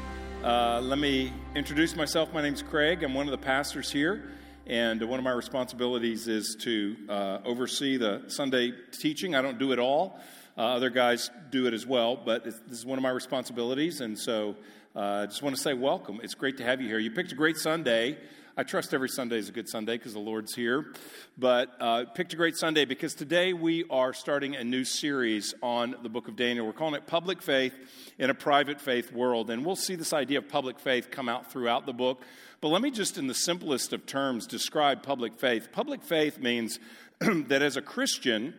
[0.45, 2.33] Uh, let me introduce myself.
[2.33, 3.03] My name is Craig.
[3.03, 4.31] I'm one of the pastors here,
[4.69, 9.35] and one of my responsibilities is to uh, oversee the Sunday teaching.
[9.35, 10.21] I don't do it all.
[10.57, 14.17] Uh, other guys do it as well, but this is one of my responsibilities, and
[14.17, 14.55] so
[14.95, 16.21] uh, I just want to say welcome.
[16.23, 17.01] It's great to have you here.
[17.01, 18.17] You picked a great Sunday.
[18.57, 20.93] I trust every Sunday is a good Sunday because the Lord's here.
[21.37, 25.97] But uh, picked a great Sunday because today we are starting a new series on
[26.05, 26.65] the book of Daniel.
[26.65, 27.75] We're calling it Public Faith
[28.17, 29.51] in a Private Faith World.
[29.51, 32.23] And we'll see this idea of public faith come out throughout the book.
[32.61, 35.71] But let me just, in the simplest of terms, describe public faith.
[35.73, 36.79] Public faith means
[37.19, 38.55] that as a Christian,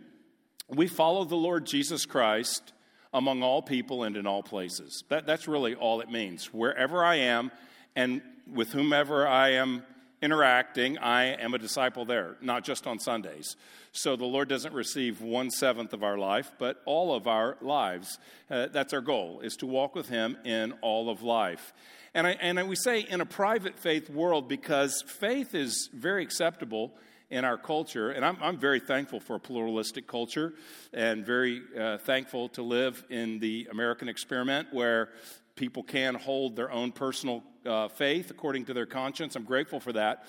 [0.67, 2.73] we follow the Lord Jesus Christ
[3.13, 5.03] among all people and in all places.
[5.09, 6.53] That, that's really all it means.
[6.53, 7.51] Wherever I am
[7.95, 9.84] and with whomever I am
[10.21, 13.55] interacting, I am a disciple there, not just on Sundays.
[13.91, 18.18] So the Lord doesn't receive one seventh of our life, but all of our lives.
[18.49, 21.73] Uh, that's our goal, is to walk with Him in all of life.
[22.13, 26.91] And, I, and we say in a private faith world because faith is very acceptable
[27.29, 28.12] in our culture.
[28.12, 30.54] And I'm, I'm very thankful for a pluralistic culture
[30.93, 35.09] and very uh, thankful to live in the American experiment where
[35.55, 39.35] people can hold their own personal uh, faith according to their conscience.
[39.35, 40.26] I'm grateful for that.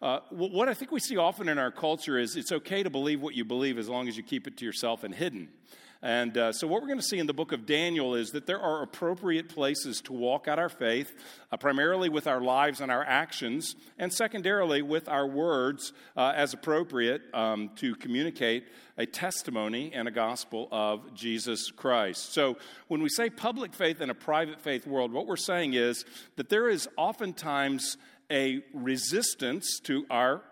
[0.00, 3.22] Uh, what I think we see often in our culture is it's okay to believe
[3.22, 5.48] what you believe as long as you keep it to yourself and hidden.
[6.06, 8.46] And uh, so, what we're going to see in the book of Daniel is that
[8.46, 11.12] there are appropriate places to walk out our faith,
[11.50, 16.54] uh, primarily with our lives and our actions, and secondarily with our words uh, as
[16.54, 22.32] appropriate um, to communicate a testimony and a gospel of Jesus Christ.
[22.32, 26.04] So, when we say public faith in a private faith world, what we're saying is
[26.36, 27.96] that there is oftentimes
[28.30, 30.42] a resistance to our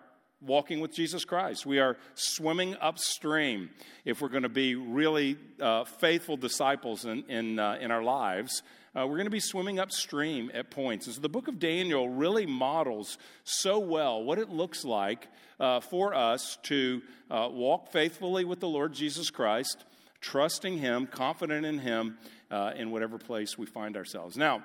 [0.45, 1.65] walking with Jesus Christ.
[1.65, 3.69] We are swimming upstream
[4.03, 8.61] if we're going to be really uh, faithful disciples in, in, uh, in our lives.
[8.95, 11.07] Uh, we're going to be swimming upstream at points.
[11.07, 15.27] And so the book of Daniel really models so well what it looks like
[15.59, 19.83] uh, for us to uh, walk faithfully with the Lord Jesus Christ,
[20.21, 22.17] trusting Him, confident in Him
[22.49, 24.37] uh, in whatever place we find ourselves.
[24.37, 24.63] Now,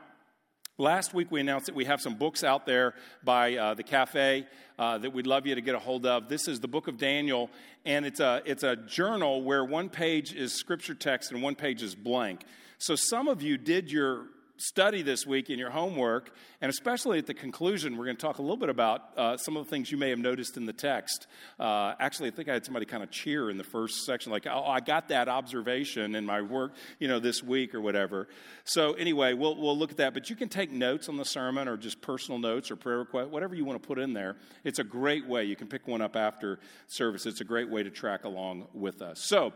[0.80, 4.46] Last week, we announced that we have some books out there by uh, the cafe
[4.78, 6.30] uh, that we'd love you to get a hold of.
[6.30, 7.50] This is the book of Daniel,
[7.84, 11.82] and it's a, it's a journal where one page is scripture text and one page
[11.82, 12.44] is blank.
[12.78, 14.28] So some of you did your
[14.60, 18.38] study this week in your homework, and especially at the conclusion, we're going to talk
[18.38, 20.72] a little bit about uh, some of the things you may have noticed in the
[20.72, 21.26] text.
[21.58, 24.46] Uh, actually, I think I had somebody kind of cheer in the first section, like,
[24.46, 28.28] "Oh, I got that observation in my work, you know, this week or whatever."
[28.64, 30.12] So anyway, we'll we'll look at that.
[30.12, 33.30] But you can take notes on the sermon, or just personal notes, or prayer request,
[33.30, 34.36] whatever you want to put in there.
[34.64, 35.44] It's a great way.
[35.44, 37.24] You can pick one up after service.
[37.24, 39.20] It's a great way to track along with us.
[39.24, 39.54] So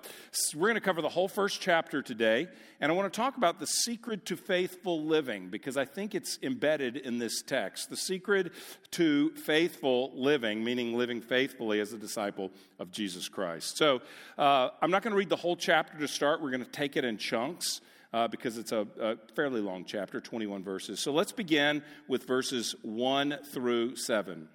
[0.55, 2.49] we're going to cover the whole first chapter today,
[2.81, 6.15] and I want to talk about the secret to faithful faithful living because I think
[6.15, 7.91] it's embedded in this text.
[7.91, 8.53] The secret
[8.93, 13.77] to faithful living, meaning living faithfully as a disciple of Jesus Christ.
[13.77, 14.01] So
[14.39, 16.97] uh, I'm not going to read the whole chapter to start, we're going to take
[16.97, 17.81] it in chunks.
[18.13, 21.01] Uh, because it's a, a fairly long chapter, 21 verses.
[21.01, 24.49] So let's begin with verses 1 through 7.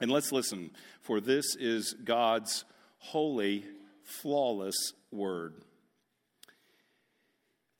[0.00, 0.70] And let's listen,
[1.00, 2.64] for this is God's
[2.98, 3.64] holy,
[4.04, 5.54] flawless word.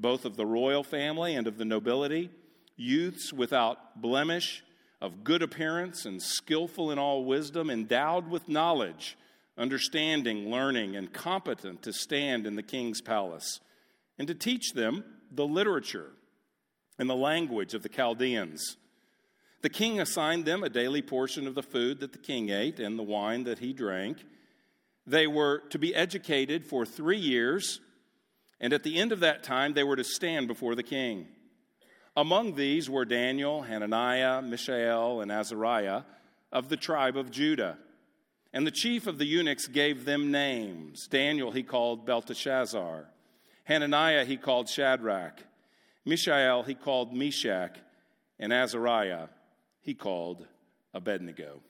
[0.00, 2.30] both of the royal family and of the nobility,
[2.76, 4.64] youths without blemish,
[5.00, 9.16] of good appearance and skillful in all wisdom, endowed with knowledge,
[9.56, 13.60] understanding, learning, and competent to stand in the king's palace,
[14.18, 16.10] and to teach them the literature
[16.98, 18.76] and the language of the Chaldeans.
[19.62, 22.98] The king assigned them a daily portion of the food that the king ate and
[22.98, 24.24] the wine that he drank.
[25.06, 27.80] They were to be educated for three years
[28.60, 31.26] and at the end of that time, they were to stand before the king.
[32.16, 36.02] Among these were Daniel, Hananiah, Mishael, and Azariah
[36.52, 37.78] of the tribe of Judah.
[38.52, 41.06] And the chief of the eunuchs gave them names.
[41.06, 43.06] Daniel he called Belteshazzar.
[43.64, 45.40] Hananiah he called Shadrach.
[46.04, 47.78] Mishael he called Meshach.
[48.38, 49.28] And Azariah
[49.80, 50.46] he called
[50.92, 51.60] Abednego.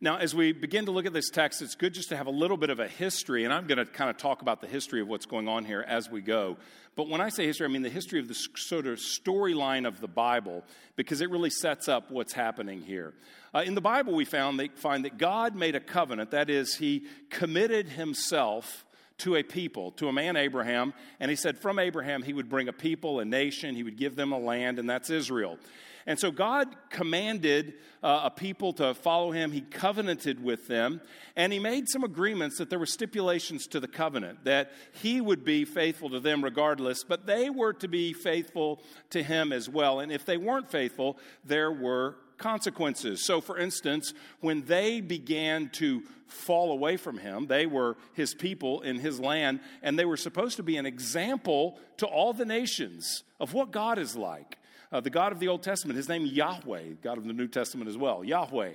[0.00, 2.30] Now, as we begin to look at this text, it's good just to have a
[2.30, 5.00] little bit of a history, and I'm going to kind of talk about the history
[5.00, 6.58] of what's going on here as we go.
[6.96, 10.00] But when I say history, I mean the history of the sort of storyline of
[10.00, 10.64] the Bible,
[10.96, 13.14] because it really sets up what's happening here.
[13.54, 16.76] Uh, in the Bible, we found they find that God made a covenant, that is,
[16.76, 18.85] He committed Himself
[19.18, 22.68] to a people, to a man, Abraham, and He said from Abraham He would bring
[22.68, 25.58] a people, a nation, He would give them a land, and that's Israel.
[26.06, 29.50] And so God commanded uh, a people to follow him.
[29.50, 31.00] He covenanted with them,
[31.34, 35.44] and he made some agreements that there were stipulations to the covenant, that he would
[35.44, 38.80] be faithful to them regardless, but they were to be faithful
[39.10, 39.98] to him as well.
[39.98, 43.24] And if they weren't faithful, there were consequences.
[43.24, 48.80] So, for instance, when they began to fall away from him, they were his people
[48.82, 53.22] in his land, and they were supposed to be an example to all the nations
[53.38, 54.58] of what God is like
[54.92, 55.96] uh, the God of the Old Testament.
[55.96, 58.72] His name Yahweh, God of the New Testament as well, Yahweh.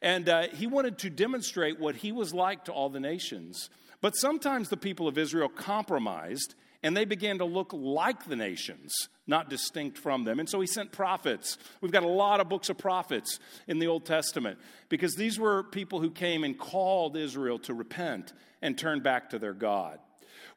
[0.00, 3.70] And uh, he wanted to demonstrate what he was like to all the nations.
[4.00, 8.92] But sometimes the people of Israel compromised and they began to look like the nations,
[9.26, 10.40] not distinct from them.
[10.40, 11.58] And so he sent prophets.
[11.80, 13.38] We've got a lot of books of prophets
[13.68, 14.58] in the Old Testament
[14.88, 19.38] because these were people who came and called Israel to repent and turn back to
[19.38, 19.98] their God.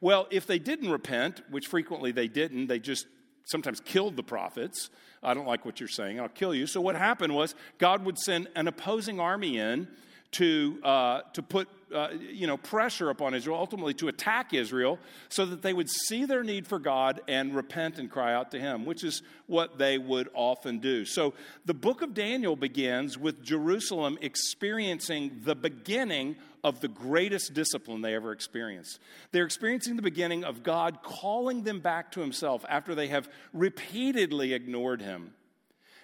[0.00, 3.06] Well, if they didn't repent, which frequently they didn't, they just
[3.44, 4.90] sometimes killed the prophets.
[5.22, 6.66] I don't like what you're saying, I'll kill you.
[6.66, 9.88] So, what happened was God would send an opposing army in
[10.32, 15.46] to, uh, to put uh, you know, pressure upon Israel, ultimately to attack Israel, so
[15.46, 18.84] that they would see their need for God and repent and cry out to Him,
[18.84, 21.04] which is what they would often do.
[21.04, 21.34] So
[21.64, 28.16] the book of Daniel begins with Jerusalem experiencing the beginning of the greatest discipline they
[28.16, 28.98] ever experienced.
[29.30, 34.54] They're experiencing the beginning of God calling them back to Himself after they have repeatedly
[34.54, 35.32] ignored Him.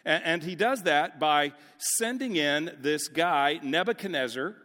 [0.05, 1.53] And, he does that by
[1.99, 4.57] sending in this guy, Nebuchadnezzar,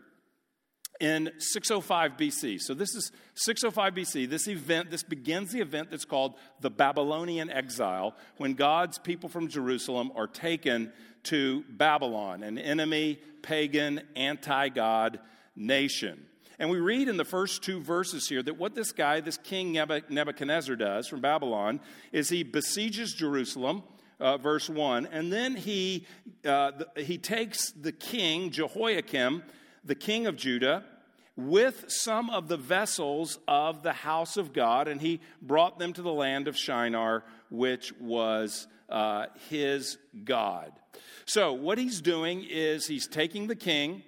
[0.99, 2.59] in 605 BC.
[2.59, 4.29] So this is 605 BC.
[4.29, 9.47] This event, this begins the event that's called the Babylonian exile, when God's people from
[9.47, 10.91] Jerusalem are taken
[11.23, 15.19] to Babylon, an enemy, pagan, anti God
[15.55, 16.25] nation.
[16.59, 19.73] And we read in the first two verses here that what this guy, this king
[19.73, 21.79] Nebuchadnezzar, does from Babylon
[22.11, 23.83] is he besieges Jerusalem.
[24.19, 26.03] Uh, verse 1 and then he,
[26.43, 29.43] uh, the, he takes the king jehoiakim
[29.87, 30.83] the king of Judah,
[31.37, 36.01] with some of the vessels of the house of God, and he brought them to
[36.01, 40.73] the land of Shinar, which was uh, his God.
[41.25, 44.03] So, what he's doing is he's taking the king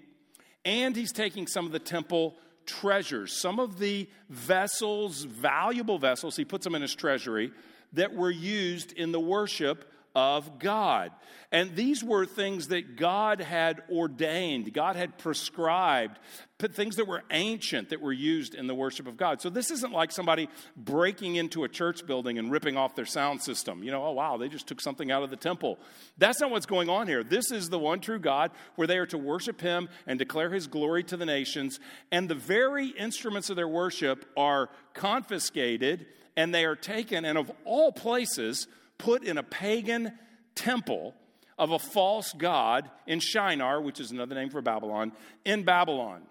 [0.66, 2.36] and he's taking some of the temple
[2.66, 7.52] treasures, some of the vessels, valuable vessels, he puts them in his treasury
[7.94, 11.12] that were used in the worship of God.
[11.52, 16.20] And these were things that God had ordained, God had prescribed,
[16.60, 19.42] things that were ancient that were used in the worship of God.
[19.42, 23.42] So this isn't like somebody breaking into a church building and ripping off their sound
[23.42, 23.82] system.
[23.82, 25.80] You know, oh wow, they just took something out of the temple.
[26.18, 27.24] That's not what's going on here.
[27.24, 30.68] This is the one true God where they are to worship Him and declare His
[30.68, 31.80] glory to the nations.
[32.12, 37.52] And the very instruments of their worship are confiscated and they are taken, and of
[37.66, 38.68] all places,
[39.00, 40.12] put in a pagan
[40.54, 41.16] temple
[41.58, 45.12] of a false god in Shinar, which is another name for Babylon,
[45.44, 46.22] in Babylon.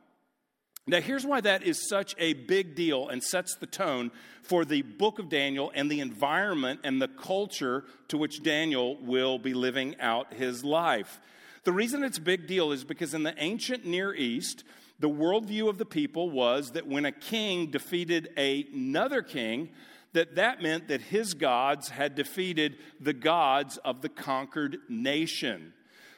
[0.87, 4.11] Now, here's why that is such a big deal and sets the tone
[4.43, 9.39] for the book of Daniel and the environment and the culture to which Daniel will
[9.39, 11.21] be living out his life.
[11.65, 14.65] The reason it's a big deal is because in the ancient Near East,
[14.99, 19.69] the worldview of the people was that when a king defeated another king,
[20.13, 25.73] that that meant that his gods had defeated the gods of the conquered nation.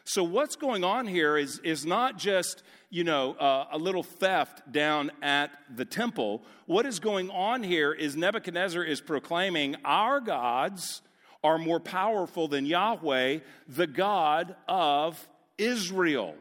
[0.05, 4.73] So, what's going on here is, is not just, you know, uh, a little theft
[4.73, 6.43] down at the temple.
[6.67, 11.03] What is going on here is Nebuchadnezzar is proclaiming our gods
[11.45, 15.29] are more powerful than Yahweh, the God of
[15.59, 16.35] Israel.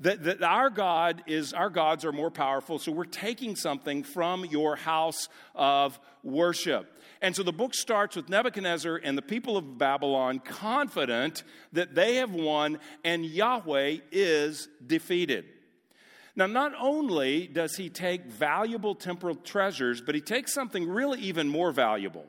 [0.00, 4.44] That, that our God is, our gods are more powerful, so we're taking something from
[4.44, 7.00] your house of worship.
[7.22, 12.16] And so the book starts with Nebuchadnezzar and the people of Babylon confident that they
[12.16, 15.46] have won and Yahweh is defeated.
[16.36, 21.48] Now, not only does he take valuable temporal treasures, but he takes something really even
[21.48, 22.26] more valuable.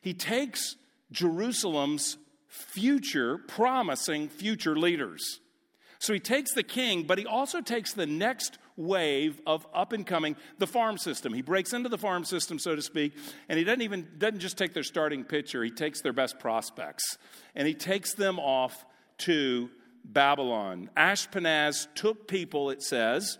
[0.00, 0.74] He takes
[1.12, 2.16] Jerusalem's
[2.48, 5.38] future, promising future leaders.
[5.98, 10.06] So he takes the king, but he also takes the next wave of up and
[10.06, 11.32] coming, the farm system.
[11.32, 13.14] He breaks into the farm system, so to speak,
[13.48, 17.18] and he doesn't even doesn't just take their starting pitcher, he takes their best prospects.
[17.54, 18.84] And he takes them off
[19.18, 19.70] to
[20.04, 20.90] Babylon.
[20.96, 23.38] Ashpenaz took people, it says,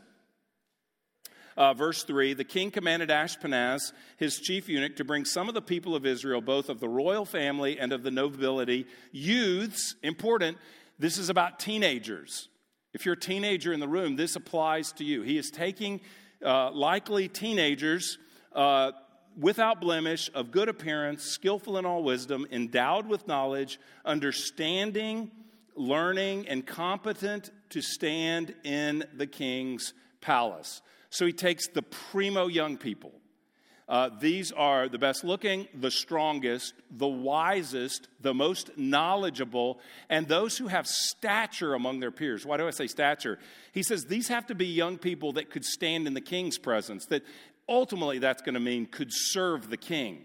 [1.56, 5.62] uh, verse 3 The king commanded Ashpenaz, his chief eunuch, to bring some of the
[5.62, 10.58] people of Israel, both of the royal family and of the nobility, youths, important,
[10.98, 12.48] this is about teenagers.
[12.92, 15.22] If you're a teenager in the room, this applies to you.
[15.22, 16.00] He is taking
[16.44, 18.18] uh, likely teenagers
[18.54, 18.92] uh,
[19.36, 25.30] without blemish, of good appearance, skillful in all wisdom, endowed with knowledge, understanding,
[25.74, 30.82] learning, and competent to stand in the king's palace.
[31.10, 33.12] So he takes the primo young people.
[33.86, 40.56] Uh, these are the best looking, the strongest, the wisest, the most knowledgeable, and those
[40.56, 42.46] who have stature among their peers.
[42.46, 43.38] Why do I say stature?
[43.72, 47.04] He says these have to be young people that could stand in the king's presence,
[47.06, 47.24] that
[47.68, 50.24] ultimately that's going to mean could serve the king.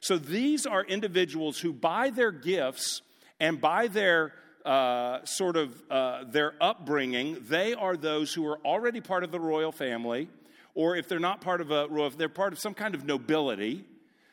[0.00, 3.02] So these are individuals who, by their gifts
[3.40, 4.32] and by their
[4.64, 9.40] uh, sort of uh, their upbringing, they are those who are already part of the
[9.40, 10.28] royal family,
[10.74, 13.84] or if they're not part of a royal, they're part of some kind of nobility.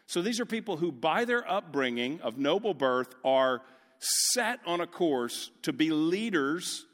[0.08, 3.62] So these are people who, by their upbringing of noble birth, are
[4.00, 6.86] set on a course to be leaders,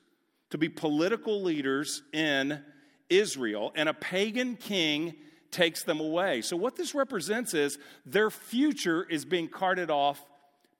[0.50, 2.62] to be political leaders in
[3.10, 5.14] Israel, and a pagan king
[5.52, 6.42] takes them away.
[6.42, 10.24] So, what this represents is their future is being carted off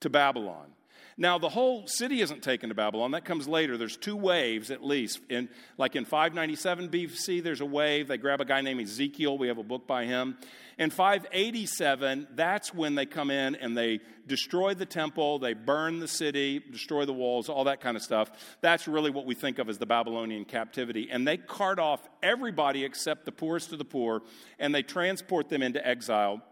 [0.00, 0.75] to Babylon.
[1.18, 3.12] Now, the whole city isn't taken to Babylon.
[3.12, 3.78] That comes later.
[3.78, 5.20] There's two waves at least.
[5.30, 8.08] In, like in 597 BC, there's a wave.
[8.08, 9.38] They grab a guy named Ezekiel.
[9.38, 10.36] We have a book by him.
[10.78, 16.08] In 587, that's when they come in and they destroy the temple, they burn the
[16.08, 18.30] city, destroy the walls, all that kind of stuff.
[18.60, 21.08] That's really what we think of as the Babylonian captivity.
[21.10, 24.20] And they cart off everybody except the poorest of the poor,
[24.58, 26.42] and they transport them into exile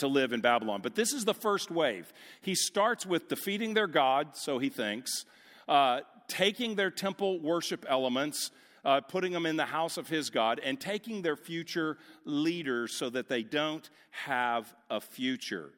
[0.00, 0.80] to live in Babylon.
[0.82, 2.12] But this is the first wave.
[2.42, 5.24] He starts with defeating their God, so he thinks,
[5.68, 8.50] uh, taking their temple worship elements,
[8.84, 13.10] uh, putting them in the house of his God, and taking their future leaders so
[13.10, 15.70] that they don't have a future.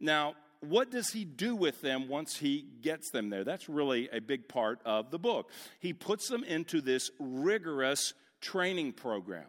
[0.00, 3.44] Now, what does he do with them once he gets them there?
[3.44, 5.50] That's really a big part of the book.
[5.80, 9.46] He puts them into this rigorous training program.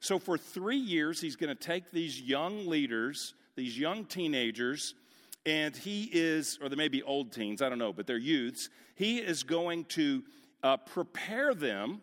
[0.00, 4.94] So, for three years, he's going to take these young leaders these young teenagers,
[5.44, 8.70] and he is, or they may be old teens, I don't know, but they're youths.
[8.94, 10.22] He is going to
[10.62, 12.00] uh, prepare them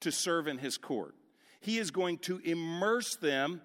[0.00, 1.14] to serve in his court.
[1.60, 3.60] He is going to immerse them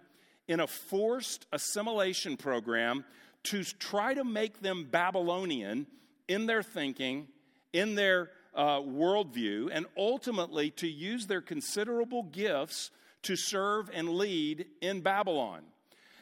[0.49, 3.05] in a forced assimilation program
[3.43, 5.87] to try to make them Babylonian
[6.27, 7.29] in their thinking,
[7.71, 12.91] in their uh, worldview, and ultimately to use their considerable gifts
[13.21, 15.61] to serve and lead in Babylon.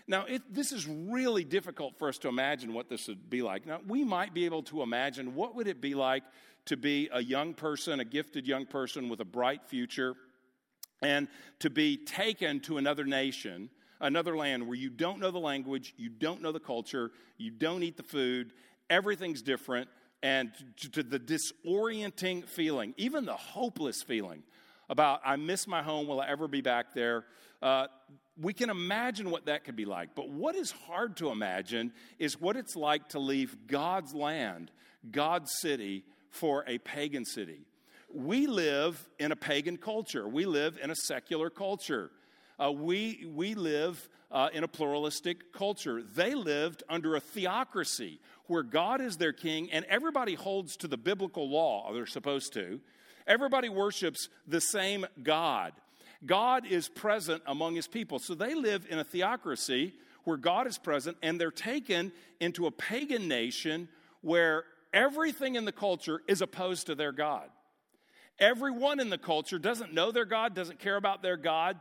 [0.07, 3.65] Now, it, this is really difficult for us to imagine what this would be like.
[3.65, 6.23] Now, we might be able to imagine what would it be like
[6.65, 10.15] to be a young person, a gifted young person with a bright future,
[11.01, 11.27] and
[11.59, 13.69] to be taken to another nation,
[13.99, 17.83] another land where you don't know the language, you don't know the culture, you don't
[17.83, 18.53] eat the food,
[18.89, 19.89] everything's different,
[20.21, 24.43] and to, to the disorienting feeling, even the hopeless feeling
[24.89, 27.25] about, I miss my home, will I ever be back there?
[27.61, 27.87] Uh,
[28.39, 30.15] we can imagine what that could be like.
[30.15, 34.71] But what is hard to imagine is what it's like to leave God's land,
[35.09, 37.65] God's city, for a pagan city.
[38.11, 42.11] We live in a pagan culture, we live in a secular culture.
[42.59, 46.03] Uh, we, we live uh, in a pluralistic culture.
[46.03, 50.97] They lived under a theocracy where God is their king and everybody holds to the
[50.97, 52.79] biblical law, they're supposed to.
[53.27, 55.73] Everybody worships the same God.
[56.25, 58.19] God is present among his people.
[58.19, 62.71] So they live in a theocracy where God is present, and they're taken into a
[62.71, 63.89] pagan nation
[64.21, 64.63] where
[64.93, 67.49] everything in the culture is opposed to their God.
[68.39, 71.77] Everyone in the culture doesn't know their God, doesn't care about their God,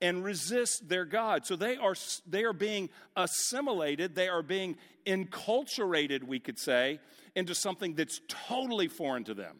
[0.00, 1.46] and resists their God.
[1.46, 1.94] So they are,
[2.26, 6.98] they are being assimilated, they are being enculturated, we could say,
[7.36, 9.58] into something that's totally foreign to them.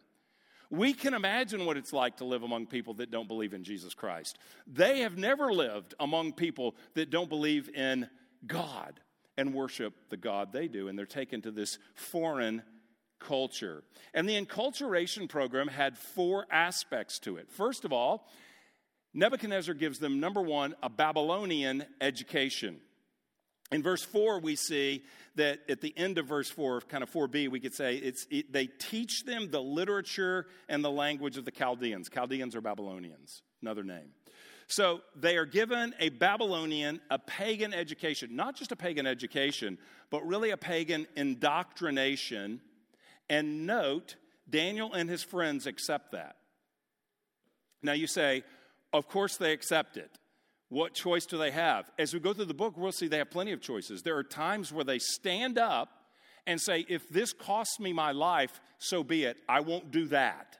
[0.73, 3.93] We can imagine what it's like to live among people that don't believe in Jesus
[3.93, 4.39] Christ.
[4.67, 8.09] They have never lived among people that don't believe in
[8.47, 8.99] God
[9.37, 12.63] and worship the God they do, and they're taken to this foreign
[13.21, 13.85] culture.
[14.15, 17.51] And the enculturation program had four aspects to it.
[17.51, 18.27] First of all,
[19.13, 22.81] Nebuchadnezzar gives them, number one, a Babylonian education.
[23.73, 25.03] In verse 4, we see
[25.37, 28.53] that at the end of verse 4, kind of 4b, we could say it's, it,
[28.53, 32.11] they teach them the literature and the language of the Chaldeans.
[32.11, 34.11] Chaldeans are Babylonians, another name.
[34.67, 39.79] So they are given a Babylonian, a pagan education, not just a pagan education,
[40.11, 42.61] but really a pagan indoctrination.
[43.29, 44.17] And note,
[44.49, 46.37] Daniel and his friends accept that.
[47.83, 48.45] Now you say,
[48.93, 50.11] of course they accept it.
[50.73, 51.91] What choice do they have?
[51.99, 54.01] As we go through the book, we'll see they have plenty of choices.
[54.01, 55.91] There are times where they stand up
[56.47, 59.37] and say, if this costs me my life, so be it.
[59.47, 60.57] I won't do that.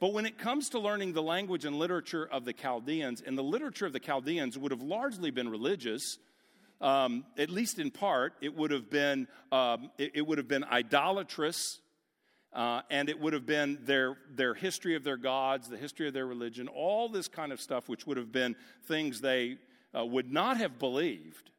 [0.00, 3.42] But when it comes to learning the language and literature of the Chaldeans, and the
[3.42, 6.16] literature of the Chaldeans would have largely been religious,
[6.80, 10.64] um, at least in part, it would have been, um, it, it would have been
[10.64, 11.80] idolatrous
[12.58, 16.12] uh, and it would have been their, their history of their gods, the history of
[16.12, 19.58] their religion, all this kind of stuff, which would have been things they
[19.96, 21.52] uh, would not have believed.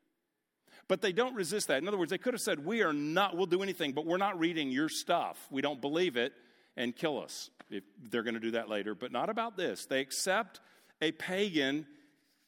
[0.90, 1.82] But they don't resist that.
[1.82, 4.18] In other words, they could have said, We are not, we'll do anything, but we're
[4.18, 5.48] not reading your stuff.
[5.50, 6.34] We don't believe it
[6.76, 7.50] and kill us.
[7.70, 9.86] If they're going to do that later, but not about this.
[9.86, 10.60] They accept
[11.02, 11.88] a pagan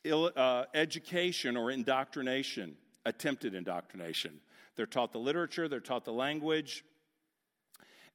[0.05, 4.41] uh, education or indoctrination, attempted indoctrination.
[4.75, 6.83] They're taught the literature, they're taught the language,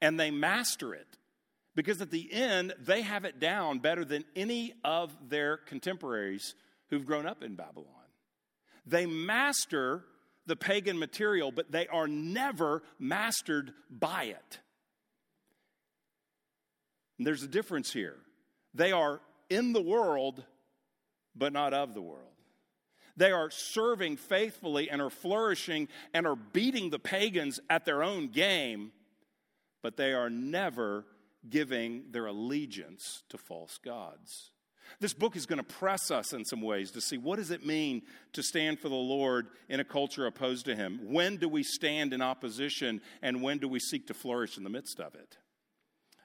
[0.00, 1.18] and they master it
[1.74, 6.54] because at the end, they have it down better than any of their contemporaries
[6.88, 7.92] who've grown up in Babylon.
[8.86, 10.04] They master
[10.46, 14.60] the pagan material, but they are never mastered by it.
[17.18, 18.16] And there's a difference here.
[18.74, 20.44] They are in the world,
[21.34, 22.22] but not of the world.
[23.16, 28.28] They are serving faithfully and are flourishing and are beating the pagans at their own
[28.28, 28.92] game,
[29.86, 31.04] but they are never
[31.48, 34.50] giving their allegiance to false gods.
[34.98, 37.64] This book is going to press us in some ways to see what does it
[37.64, 38.02] mean
[38.32, 40.98] to stand for the Lord in a culture opposed to him?
[41.04, 44.70] When do we stand in opposition and when do we seek to flourish in the
[44.70, 45.36] midst of it?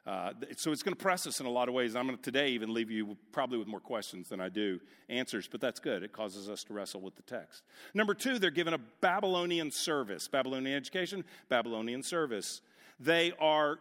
[0.07, 1.95] Uh, so it's going to press us in a lot of ways.
[1.95, 5.47] I'm going to today even leave you probably with more questions than I do answers,
[5.47, 6.01] but that's good.
[6.01, 7.61] It causes us to wrestle with the text.
[7.93, 12.61] Number two, they're given a Babylonian service Babylonian education, Babylonian service.
[13.01, 13.79] They are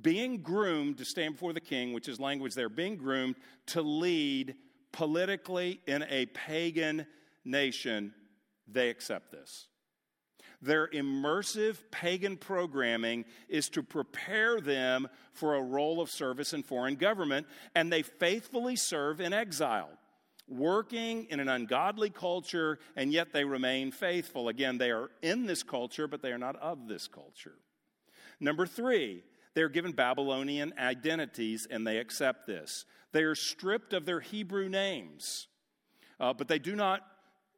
[0.00, 3.36] being groomed to stand before the king, which is language they're being groomed
[3.68, 4.54] to lead
[4.92, 7.06] politically in a pagan
[7.44, 8.12] nation.
[8.66, 9.68] They accept this.
[10.60, 16.96] Their immersive pagan programming is to prepare them for a role of service in foreign
[16.96, 19.90] government, and they faithfully serve in exile,
[20.46, 24.48] working in an ungodly culture, and yet they remain faithful.
[24.48, 27.54] Again, they are in this culture, but they are not of this culture.
[28.40, 29.22] Number three,
[29.54, 32.84] they're given Babylonian identities and they accept this.
[33.12, 35.48] They are stripped of their Hebrew names,
[36.20, 37.02] uh, but they do not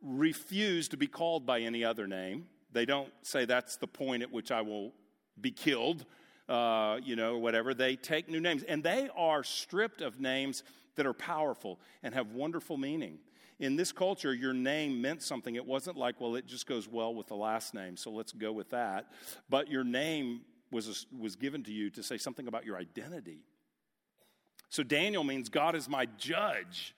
[0.03, 2.47] refuse to be called by any other name.
[2.73, 4.93] They don't say that's the point at which I will
[5.41, 6.07] be killed,
[6.49, 7.75] uh, you know, whatever.
[7.75, 10.63] They take new names and they are stripped of names
[10.97, 13.19] that are powerful and have wonderful meaning.
[13.59, 15.55] In this culture, your name meant something.
[15.55, 18.53] It wasn't like, well, it just goes well with the last name, so let's go
[18.53, 19.13] with that.
[19.51, 20.41] But your name
[20.71, 23.41] was, was given to you to say something about your identity.
[24.69, 26.95] So Daniel means God is my judge.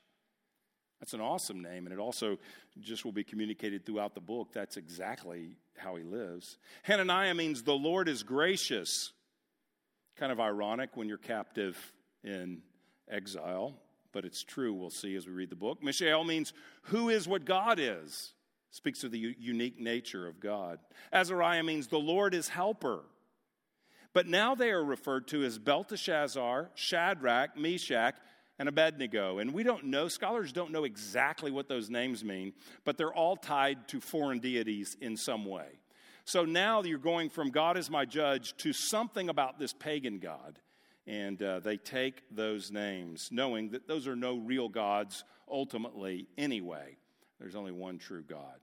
[1.00, 2.38] That's an awesome name, and it also
[2.78, 4.52] just will be communicated throughout the book.
[4.52, 6.58] That's exactly how he lives.
[6.84, 9.12] Hananiah means the Lord is gracious.
[10.16, 11.76] Kind of ironic when you're captive
[12.22, 12.62] in
[13.10, 13.74] exile,
[14.12, 15.82] but it's true, we'll see as we read the book.
[15.82, 18.34] Mishael means who is what God is,
[18.70, 20.78] speaks of the unique nature of God.
[21.12, 23.00] Azariah means the Lord is helper.
[24.12, 28.14] But now they are referred to as Belteshazzar, Shadrach, Meshach,
[28.58, 29.38] and Abednego.
[29.38, 32.52] And we don't know, scholars don't know exactly what those names mean,
[32.84, 35.66] but they're all tied to foreign deities in some way.
[36.24, 40.58] So now you're going from God is my judge to something about this pagan God.
[41.06, 46.96] And uh, they take those names, knowing that those are no real gods ultimately anyway.
[47.40, 48.60] There's only one true God.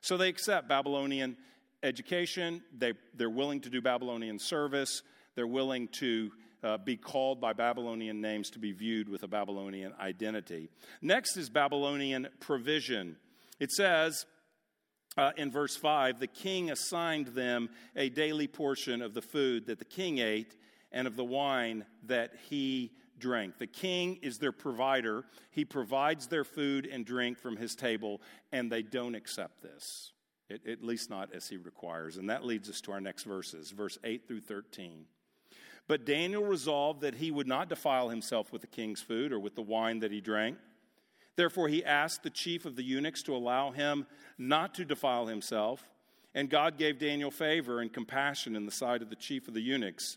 [0.00, 1.36] So they accept Babylonian
[1.82, 5.02] education, they, they're willing to do Babylonian service,
[5.34, 6.30] they're willing to
[6.62, 10.68] uh, be called by Babylonian names to be viewed with a Babylonian identity.
[11.00, 13.16] Next is Babylonian provision.
[13.58, 14.26] It says
[15.16, 19.78] uh, in verse 5 the king assigned them a daily portion of the food that
[19.78, 20.56] the king ate
[20.92, 23.58] and of the wine that he drank.
[23.58, 28.70] The king is their provider, he provides their food and drink from his table, and
[28.70, 30.12] they don't accept this
[30.50, 32.16] at least not as he requires.
[32.16, 35.04] And that leads us to our next verses, verse 8 through 13.
[35.86, 39.54] But Daniel resolved that he would not defile himself with the king's food or with
[39.54, 40.58] the wine that he drank.
[41.36, 44.06] Therefore, he asked the chief of the eunuchs to allow him
[44.38, 45.88] not to defile himself.
[46.34, 49.60] And God gave Daniel favor and compassion in the sight of the chief of the
[49.60, 50.16] eunuchs.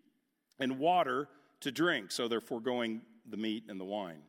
[0.59, 1.27] and water
[1.61, 2.11] to drink.
[2.11, 4.21] So they're foregoing the meat and the wine.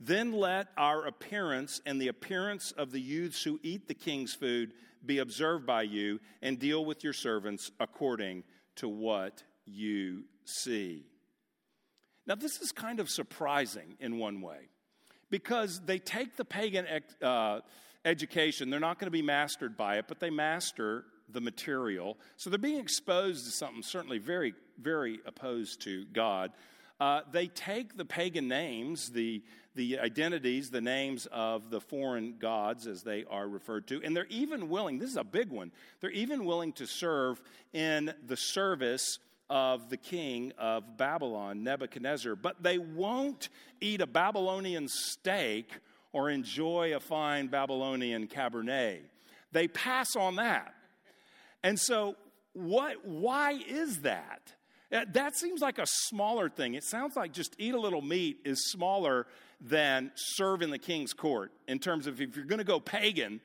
[0.00, 4.72] Then let our appearance and the appearance of the youths who eat the king's food
[5.06, 8.44] be observed by you, and deal with your servants according
[8.76, 11.06] to what you see.
[12.26, 14.68] Now, this is kind of surprising in one way
[15.30, 16.86] because they take the pagan
[17.22, 17.60] uh,
[18.04, 22.16] education, they're not going to be mastered by it, but they master the material.
[22.36, 26.52] So they're being exposed to something certainly very, very opposed to God.
[27.00, 29.42] Uh, they take the pagan names, the,
[29.74, 34.26] the identities, the names of the foreign gods, as they are referred to, and they're
[34.30, 37.40] even willing, this is a big one, they're even willing to serve
[37.72, 39.18] in the service
[39.50, 43.48] of the king of Babylon, Nebuchadnezzar, but they won't
[43.80, 45.70] eat a Babylonian steak
[46.12, 49.00] or enjoy a fine Babylonian Cabernet.
[49.52, 50.74] They pass on that.
[51.62, 52.16] And so,
[52.52, 54.54] what, why is that?
[54.90, 56.74] That seems like a smaller thing.
[56.74, 59.26] It sounds like just eat a little meat is smaller
[59.60, 63.40] than serve in the king's court in terms of if you're going to go pagan,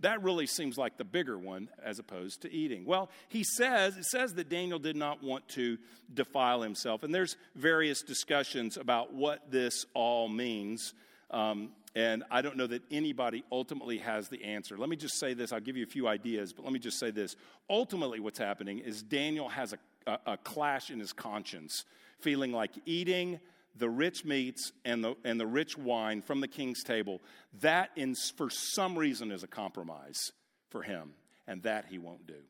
[0.00, 2.84] that really seems like the bigger one as opposed to eating.
[2.84, 5.78] Well, he says, it says that Daniel did not want to
[6.12, 7.02] defile himself.
[7.02, 10.94] And there's various discussions about what this all means.
[11.30, 14.76] Um, and I don't know that anybody ultimately has the answer.
[14.76, 15.52] Let me just say this.
[15.52, 17.36] I'll give you a few ideas, but let me just say this.
[17.70, 19.78] Ultimately, what's happening is Daniel has a,
[20.10, 21.84] a, a clash in his conscience,
[22.18, 23.38] feeling like eating
[23.76, 27.20] the rich meats and the, and the rich wine from the king's table,
[27.60, 30.32] that in, for some reason is a compromise
[30.70, 31.10] for him,
[31.46, 32.42] and that he won't do.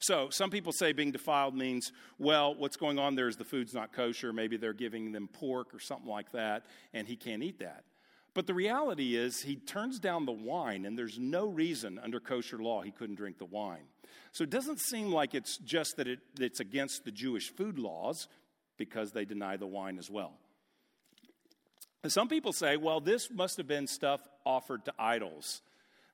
[0.00, 3.74] So, some people say being defiled means, well, what's going on there is the food's
[3.74, 4.32] not kosher.
[4.32, 7.84] Maybe they're giving them pork or something like that, and he can't eat that.
[8.34, 12.58] But the reality is, he turns down the wine, and there's no reason under kosher
[12.58, 13.84] law he couldn't drink the wine.
[14.32, 18.28] So it doesn't seem like it's just that it, it's against the Jewish food laws
[18.76, 20.34] because they deny the wine as well.
[22.02, 25.62] And some people say, well, this must have been stuff offered to idols.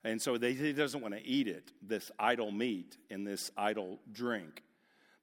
[0.03, 3.99] And so they, he doesn't want to eat it, this idol meat and this idol
[4.11, 4.63] drink.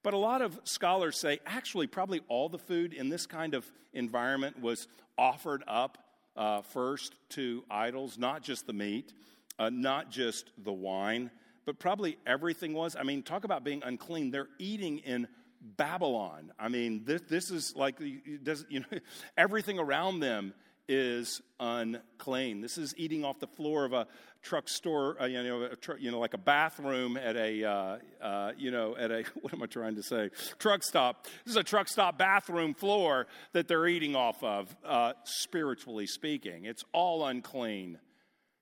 [0.02, 3.70] But a lot of scholars say actually, probably all the food in this kind of
[3.92, 5.98] environment was offered up
[6.36, 9.12] uh, first to idols, not just the meat,
[9.58, 11.30] uh, not just the wine,
[11.64, 12.96] but probably everything was.
[12.96, 14.30] I mean, talk about being unclean.
[14.30, 15.28] They're eating in
[15.60, 16.52] Babylon.
[16.58, 18.00] I mean, this, this is like,
[18.42, 18.98] does, you know,
[19.36, 20.54] everything around them
[20.88, 22.60] is unclean.
[22.60, 24.06] This is eating off the floor of a
[24.42, 28.52] truck store, uh, you, know, tr- you know, like a bathroom at a, uh, uh,
[28.58, 30.30] you know, at a, what am I trying to say?
[30.58, 31.26] Truck stop.
[31.44, 36.64] This is a truck stop bathroom floor that they're eating off of, uh, spiritually speaking.
[36.64, 37.98] It's all unclean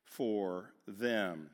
[0.05, 1.51] for them.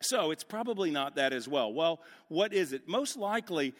[0.00, 1.72] So it's probably not that as well.
[1.72, 2.86] Well, what is it?
[2.86, 3.74] Most likely,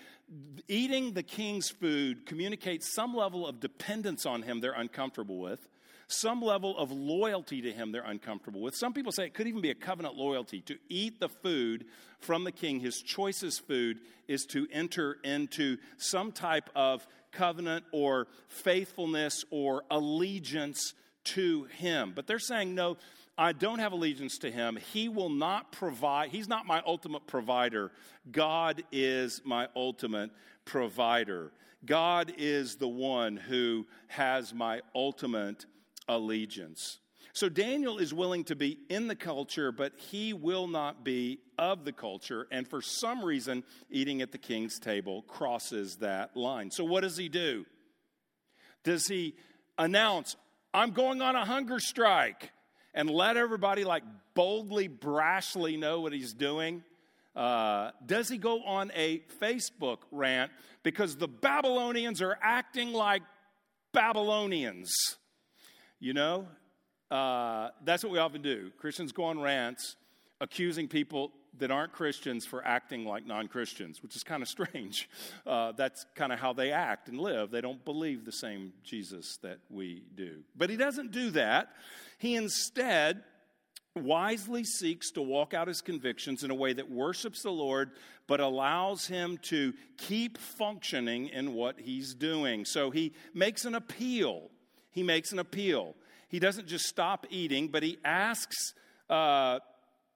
[0.67, 5.69] eating the king's food communicates some level of dependence on him they're uncomfortable with
[6.09, 8.75] some level of loyalty to him they're uncomfortable with.
[8.75, 10.61] Some people say it could even be a covenant loyalty.
[10.63, 11.85] To eat the food
[12.19, 18.27] from the king, his choicest food, is to enter into some type of covenant or
[18.49, 20.95] faithfulness or allegiance
[21.25, 22.13] to him.
[22.17, 22.97] But they're saying, no,
[23.37, 24.77] I don't have allegiance to him.
[24.77, 27.93] He will not provide, he's not my ultimate provider.
[28.33, 30.31] God is my ultimate
[30.65, 31.53] provider.
[31.85, 35.67] God is the one who has my ultimate
[36.09, 36.99] allegiance.
[37.33, 41.85] So Daniel is willing to be in the culture, but he will not be of
[41.85, 42.49] the culture.
[42.51, 46.71] And for some reason, eating at the king's table crosses that line.
[46.71, 47.65] So what does he do?
[48.83, 49.35] Does he
[49.77, 50.37] announce,
[50.75, 52.51] I'm going on a hunger strike,
[52.95, 54.03] and let everybody like
[54.35, 56.83] boldly, brashly know what he's doing?
[57.37, 60.51] Uh, does he go on a Facebook rant
[60.83, 63.23] because the Babylonians are acting like
[63.93, 64.91] Babylonians?
[66.01, 66.47] You know,
[67.11, 68.71] uh, that's what we often do.
[68.79, 69.97] Christians go on rants
[70.41, 75.09] accusing people that aren't Christians for acting like non Christians, which is kind of strange.
[75.47, 77.51] Uh, that's kind of how they act and live.
[77.51, 80.43] They don't believe the same Jesus that we do.
[80.57, 81.71] But he doesn't do that.
[82.19, 83.23] He instead
[83.95, 87.91] wisely seeks to walk out his convictions in a way that worships the Lord,
[88.27, 92.65] but allows him to keep functioning in what he's doing.
[92.65, 94.51] So he makes an appeal.
[94.99, 95.95] He makes an appeal.
[96.29, 98.75] He doesn't just stop eating, but he asks.
[99.09, 99.61] Uh,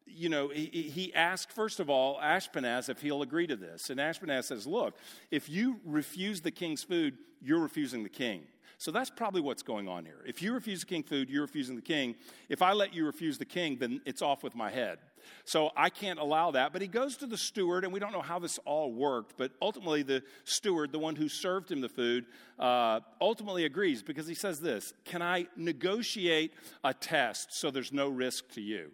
[0.07, 3.91] you know, he, he asked, first of all, Ashpenaz if he'll agree to this.
[3.91, 4.97] And Ashpenaz says, Look,
[5.31, 8.43] if you refuse the king's food, you're refusing the king.
[8.83, 10.19] So that's probably what's going on here.
[10.27, 12.17] If you refuse the king food, you're refusing the king.
[12.49, 14.99] If I let you refuse the king, then it's off with my head.
[15.45, 16.73] So I can't allow that.
[16.73, 19.53] But he goes to the steward, and we don't know how this all worked, but
[19.63, 22.27] ultimately the steward, the one who served him the food,
[22.59, 28.09] uh, ultimately agrees because he says this Can I negotiate a test so there's no
[28.09, 28.91] risk to you?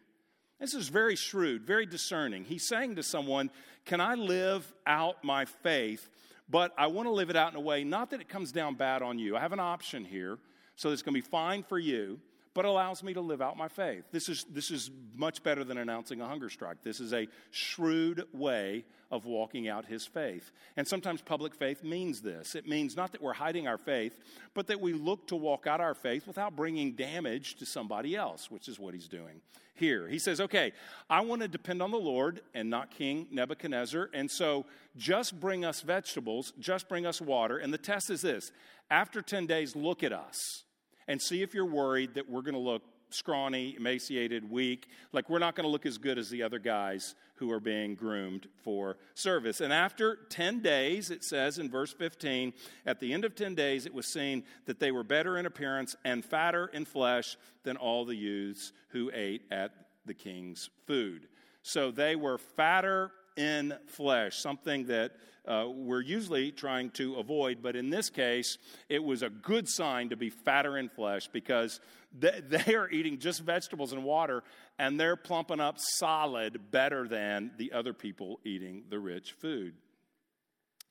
[0.61, 2.44] This is very shrewd, very discerning.
[2.44, 3.48] He's saying to someone,
[3.87, 6.11] Can I live out my faith?
[6.50, 8.74] But I want to live it out in a way, not that it comes down
[8.74, 9.37] bad on you.
[9.37, 10.38] I have an option here,
[10.76, 12.20] so it's going to be fine for you,
[12.59, 14.03] but allows me to live out my faith.
[14.11, 16.83] This is, this is much better than announcing a hunger strike.
[16.83, 20.51] This is a shrewd way of walking out his faith.
[20.77, 24.18] And sometimes public faith means this it means not that we're hiding our faith,
[24.55, 28.51] but that we look to walk out our faith without bringing damage to somebody else,
[28.51, 29.40] which is what he's doing
[29.75, 30.09] here.
[30.09, 30.73] He says, Okay,
[31.09, 34.11] I want to depend on the Lord and not King Nebuchadnezzar.
[34.12, 34.66] And so
[34.97, 37.59] just bring us vegetables, just bring us water.
[37.59, 38.51] And the test is this
[38.90, 40.64] after 10 days, look at us
[41.09, 45.38] and see if you're worried that we're going to look scrawny, emaciated, weak, like we're
[45.38, 48.97] not going to look as good as the other guys who are being groomed for
[49.14, 49.61] service.
[49.61, 52.53] And after 10 days, it says in verse 15,
[52.85, 55.97] at the end of 10 days, it was seen that they were better in appearance
[56.05, 59.73] and fatter in flesh than all the youths who ate at
[60.05, 61.29] the king's food.
[61.62, 65.12] So they were fatter in flesh, something that
[65.46, 67.62] uh, we're usually trying to avoid.
[67.62, 71.81] But in this case, it was a good sign to be fatter in flesh because
[72.12, 74.42] they, they are eating just vegetables and water
[74.79, 79.74] and they're plumping up solid better than the other people eating the rich food.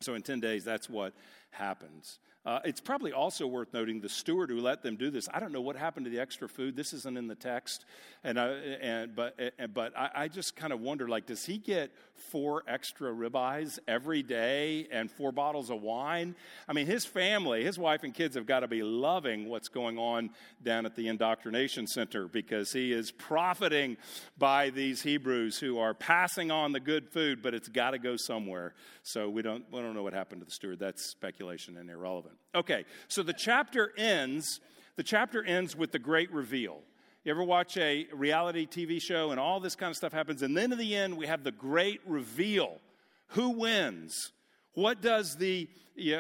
[0.02, 1.14] So in 10 days, that's what
[1.52, 2.20] happens.
[2.46, 5.28] Uh, it's probably also worth noting the steward who let them do this.
[5.34, 6.78] I don't know what happened to the extra food.
[6.78, 7.84] This isn't in the text,
[8.24, 11.58] and, I, and but and, but I, I just kind of wonder, like, does he
[11.58, 16.36] get four extra ribeyes every day and four bottles of wine?
[16.70, 19.98] I mean, his family, his wife and kids have got to be loving what's going
[19.98, 20.30] on
[20.64, 23.98] down at the indoctrination center because he is profiting
[24.38, 28.16] by these Hebrews who are passing on the good food, but it's got to go
[28.16, 28.74] somewhere.
[29.04, 30.80] So we don't we don't know what happened to the steward.
[30.80, 32.36] That's speculation and irrelevant.
[32.56, 34.60] Okay, so the chapter ends,
[34.96, 36.82] the chapter ends with the great reveal.
[37.24, 40.56] You ever watch a reality TV show and all this kind of stuff happens, and
[40.56, 42.80] then in the end, we have the great reveal.
[43.32, 44.32] Who wins?
[44.74, 45.70] What does the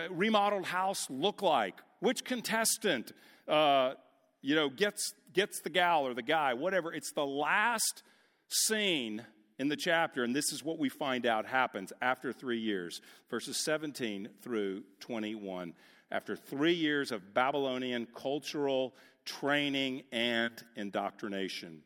[0.09, 1.75] remodeled house look like?
[1.99, 3.11] Which contestant,
[3.47, 3.93] uh,
[4.41, 6.93] you know, gets gets the gal or the guy, whatever?
[6.93, 8.03] It's the last
[8.49, 9.25] scene
[9.59, 13.57] in the chapter, and this is what we find out happens after three years, verses
[13.57, 15.73] 17 through 21
[16.11, 18.93] after three years of Babylonian cultural
[19.25, 21.81] training and indoctrination.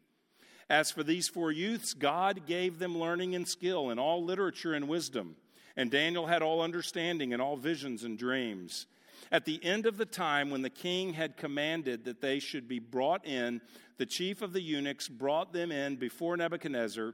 [0.70, 4.88] As for these four youths, God gave them learning and skill in all literature and
[4.88, 5.36] wisdom,
[5.76, 8.86] and Daniel had all understanding and all visions and dreams.
[9.32, 12.80] At the end of the time, when the king had commanded that they should be
[12.80, 13.62] brought in,
[13.98, 17.14] the chief of the eunuchs brought them in before Nebuchadnezzar,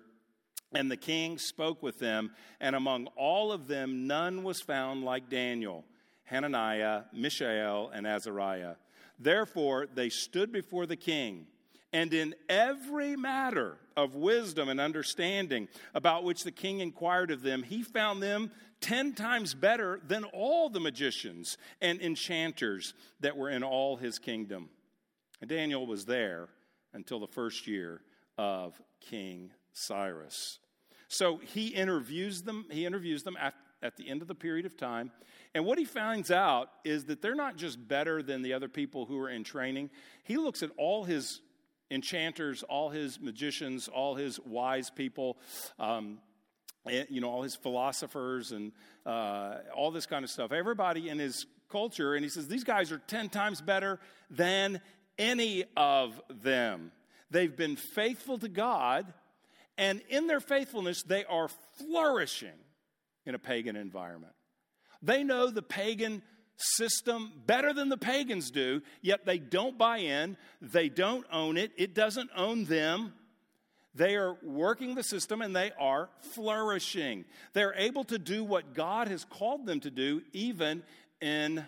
[0.74, 5.30] and the king spoke with them, and among all of them none was found like
[5.30, 5.86] Daniel
[6.26, 8.76] Hananiah, Mishael, and Azariah.
[9.18, 11.48] Therefore, they stood before the king,
[11.94, 17.64] and in every matter of wisdom and understanding about which the king inquired of them,
[17.64, 18.52] he found them
[18.82, 24.70] ten times better than all the magicians and enchanters that were in all his kingdom.
[25.40, 26.50] And Daniel was there
[26.94, 28.02] until the first year
[28.38, 30.60] of King Cyrus.
[31.08, 32.66] So he interviews them.
[32.70, 35.12] He interviews them at, at the end of the period of time.
[35.54, 39.06] And what he finds out is that they're not just better than the other people
[39.06, 39.90] who are in training.
[40.24, 41.42] He looks at all his
[41.90, 45.38] enchanters, all his magicians, all his wise people,
[45.80, 46.20] um,
[46.90, 48.74] eh, you know, all his philosophers and
[49.06, 50.52] uh, all this kind of stuff.
[50.52, 54.82] Everybody in his culture, and he says, these guys are 10 times better than
[55.18, 56.92] any of them.
[57.30, 59.14] They've been faithful to God,
[59.78, 62.50] and in their faithfulness, they are flourishing
[63.26, 64.34] in a pagan environment.
[65.02, 66.24] They know the pagan
[66.58, 71.72] system better than the pagans do, yet they don't buy in, they don't own it,
[71.78, 73.14] it doesn't own them.
[73.94, 77.26] They are working the system and they are flourishing.
[77.54, 80.84] They're able to do what God has called them to do, even
[81.20, 81.66] in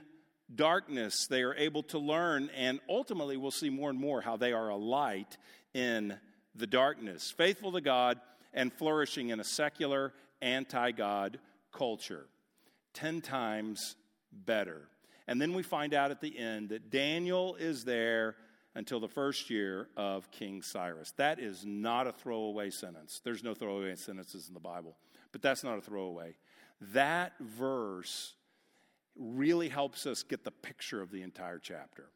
[0.54, 1.28] darkness.
[1.28, 4.70] They are able to learn, and ultimately, we'll see more and more how they are
[4.70, 5.38] a light
[5.74, 6.20] in
[6.56, 8.20] the darkness, faithful to God
[8.54, 11.40] and flourishing in a secular, anti God
[11.72, 12.26] culture.
[12.94, 13.96] Ten times
[14.32, 14.90] better.
[15.28, 18.36] And then we find out at the end that Daniel is there
[18.76, 21.14] until the first year of King Cyrus.
[21.18, 23.22] That is not a throwaway sentence.
[23.24, 24.96] There's no throwaway sentences in the Bible,
[25.32, 26.36] but that's not a throwaway.
[26.94, 28.34] That verse
[29.16, 32.10] really helps us get the picture of the entire chapter.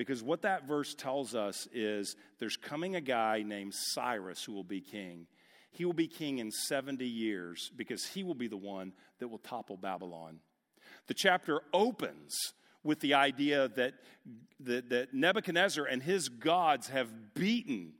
[0.00, 4.64] Because what that verse tells us is there's coming a guy named Cyrus who will
[4.64, 5.26] be king.
[5.72, 9.36] He will be king in 70 years because he will be the one that will
[9.36, 10.38] topple Babylon.
[11.06, 12.34] The chapter opens
[12.82, 13.92] with the idea that,
[14.60, 17.92] that, that Nebuchadnezzar and his gods have beaten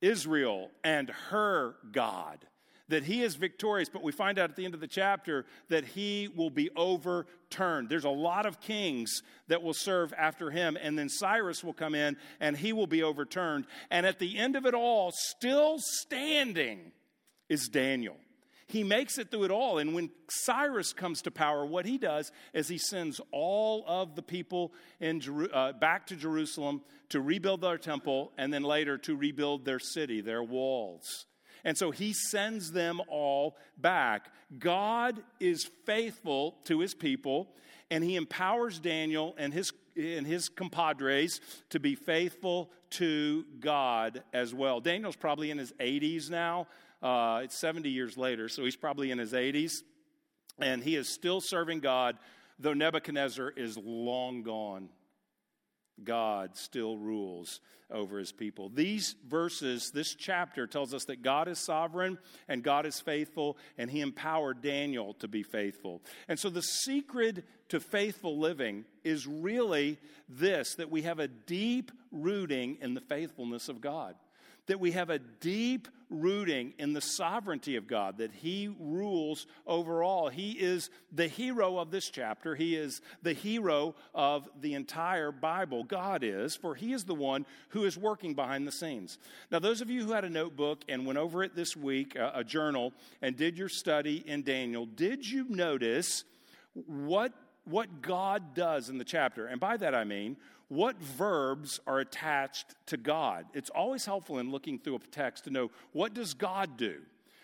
[0.00, 2.44] Israel and her God
[2.88, 5.84] that he is victorious, but we find out at the end of the chapter that
[5.84, 7.88] he will be overturned.
[7.88, 11.94] There's a lot of kings that will serve after him, and then Cyrus will come
[11.94, 13.66] in and he will be overturned.
[13.90, 16.92] And at the end of it all, still standing
[17.48, 18.16] is Daniel.
[18.66, 19.78] He makes it through it all.
[19.78, 24.22] And when Cyrus comes to power, what he does is he sends all of the
[24.22, 25.20] people in,
[25.52, 30.20] uh, back to Jerusalem to rebuild their temple and then later to rebuild their city,
[30.20, 31.26] their walls.
[31.64, 34.30] And so he sends them all back.
[34.58, 37.48] God is faithful to his people,
[37.90, 44.52] and he empowers Daniel and his and his compadres to be faithful to God as
[44.54, 44.80] well.
[44.80, 46.66] Daniel's probably in his 80s now.
[47.02, 49.72] Uh, it's 70 years later, so he's probably in his 80s.
[50.58, 52.16] And he is still serving God,
[52.58, 54.88] though Nebuchadnezzar is long gone.
[56.02, 58.68] God still rules over his people.
[58.68, 63.90] These verses, this chapter tells us that God is sovereign and God is faithful, and
[63.90, 66.02] he empowered Daniel to be faithful.
[66.26, 71.92] And so the secret to faithful living is really this that we have a deep
[72.10, 74.14] rooting in the faithfulness of God
[74.66, 80.02] that we have a deep rooting in the sovereignty of God, that He rules over
[80.02, 80.28] all.
[80.28, 82.54] He is the hero of this chapter.
[82.54, 85.84] He is the hero of the entire Bible.
[85.84, 89.18] God is, for He is the one who is working behind the scenes.
[89.50, 92.32] Now, those of you who had a notebook and went over it this week, a,
[92.36, 96.24] a journal, and did your study in Daniel, did you notice
[96.86, 97.32] what
[97.64, 99.46] what God does in the chapter.
[99.46, 100.36] And by that I mean,
[100.68, 103.46] what verbs are attached to God.
[103.54, 107.00] It's always helpful in looking through a text to know what does God do?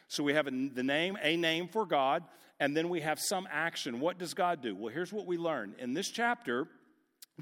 [0.08, 2.24] So we have a, the name, a name for God,
[2.58, 4.00] and then we have some action.
[4.00, 4.74] What does God do?
[4.74, 5.74] Well, here's what we learn.
[5.78, 6.66] In this chapter,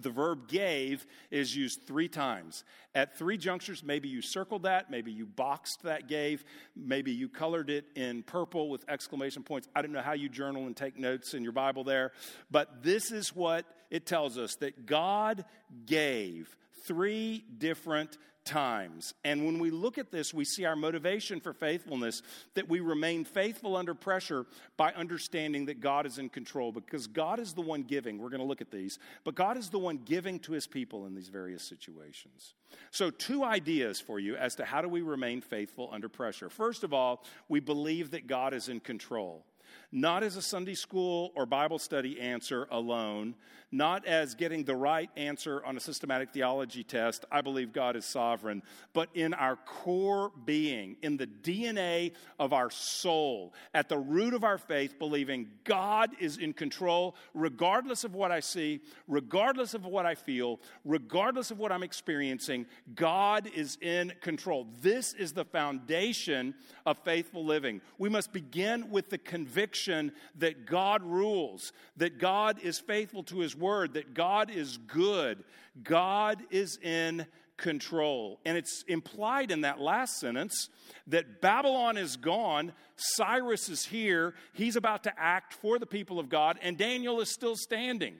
[0.03, 2.65] the verb gave is used three times.
[2.95, 7.71] At three junctures, maybe you circled that, maybe you boxed that gave, maybe you colored
[7.71, 9.69] it in purple with exclamation points.
[9.75, 12.13] I don't know how you journal and take notes in your Bible there,
[12.51, 15.45] but this is what it tells us that God
[15.87, 19.13] gave three different times.
[19.25, 22.23] And when we look at this, we see our motivation for faithfulness
[22.55, 27.41] that we remain faithful under pressure by understanding that God is in control because God
[27.41, 28.19] is the one giving.
[28.19, 31.07] We're going to look at these, but God is the one giving to his people
[31.07, 32.55] in these various situations.
[32.91, 36.49] So, two ideas for you as to how do we remain faithful under pressure.
[36.49, 39.45] First of all, we believe that God is in control
[39.91, 43.35] not as a Sunday school or Bible study answer alone,
[43.71, 48.05] not as getting the right answer on a systematic theology test, I believe God is
[48.05, 48.63] sovereign,
[48.95, 54.45] but in our core being, in the DNA of our soul, at the root of
[54.45, 60.07] our faith, believing God is in control regardless of what I see, regardless of what
[60.07, 64.67] I feel, regardless of what I'm experiencing, God is in control.
[64.81, 66.55] This is the foundation
[66.87, 67.81] of faithful living.
[67.99, 73.58] We must begin with the conviction that God rules, that God is faithful to his
[73.59, 75.45] word, that God is good,
[75.83, 78.41] God is in control.
[78.45, 80.71] And it's implied in that last sentence
[81.09, 86.29] that Babylon is gone, Cyrus is here, he's about to act for the people of
[86.29, 88.15] God, and Daniel is still standing.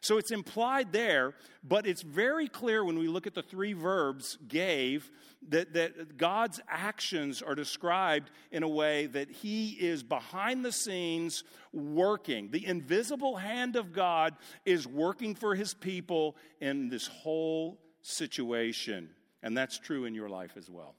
[0.00, 4.38] So it's implied there, but it's very clear when we look at the three verbs
[4.46, 5.10] gave
[5.50, 11.44] that, that God's actions are described in a way that He is behind the scenes
[11.72, 12.50] working.
[12.50, 19.10] The invisible hand of God is working for His people in this whole situation.
[19.42, 20.94] And that's true in your life as well.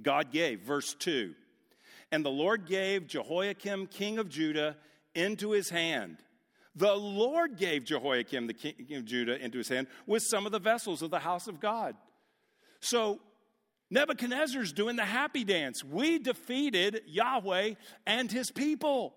[0.00, 1.34] God gave, verse 2.
[2.10, 4.76] And the Lord gave Jehoiakim, king of Judah,
[5.14, 6.18] into his hand
[6.74, 10.58] the Lord gave Jehoiakim, the king of Judah, into his hand with some of the
[10.58, 11.96] vessels of the house of God.
[12.80, 13.20] So
[13.92, 15.84] Nebuchadnezzar's doing the happy dance.
[15.84, 17.74] We defeated Yahweh
[18.06, 19.12] and his people.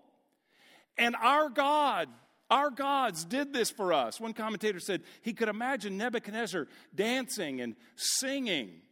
[0.98, 2.08] And our God,
[2.50, 4.20] our gods did this for us.
[4.20, 8.82] One commentator said he could imagine Nebuchadnezzar dancing and singing,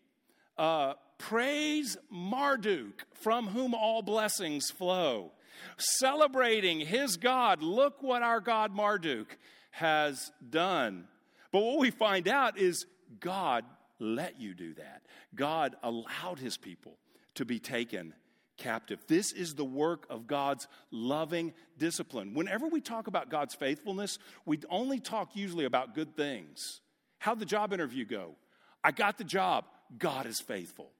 [0.56, 5.32] uh, Praise Marduk, from whom all blessings flow.
[5.76, 7.62] Celebrating his God.
[7.62, 9.36] Look what our God Marduk
[9.70, 11.08] has done.
[11.52, 12.86] But what we find out is
[13.20, 13.64] God
[13.98, 15.02] let you do that.
[15.34, 16.98] God allowed his people
[17.34, 18.14] to be taken
[18.56, 19.00] captive.
[19.08, 22.34] This is the work of God's loving discipline.
[22.34, 26.80] Whenever we talk about God's faithfulness, we only talk usually about good things.
[27.18, 28.36] How'd the job interview go?
[28.82, 29.64] I got the job.
[29.98, 30.90] God is faithful.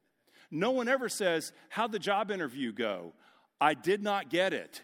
[0.51, 3.12] No one ever says, How'd the job interview go?
[3.61, 4.82] I did not get it.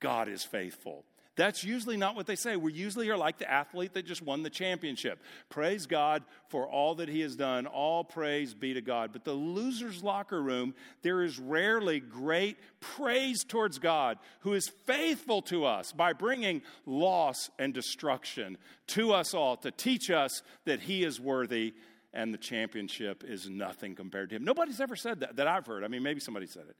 [0.00, 1.04] God is faithful.
[1.36, 2.56] That's usually not what they say.
[2.56, 5.20] We usually are like the athlete that just won the championship.
[5.48, 7.66] Praise God for all that he has done.
[7.66, 9.12] All praise be to God.
[9.12, 15.42] But the loser's locker room, there is rarely great praise towards God, who is faithful
[15.42, 18.56] to us by bringing loss and destruction
[18.88, 21.74] to us all to teach us that he is worthy
[22.12, 24.44] and the championship is nothing compared to him.
[24.44, 25.82] Nobody's ever said that, that I've heard.
[25.82, 26.76] I mean, maybe somebody said it.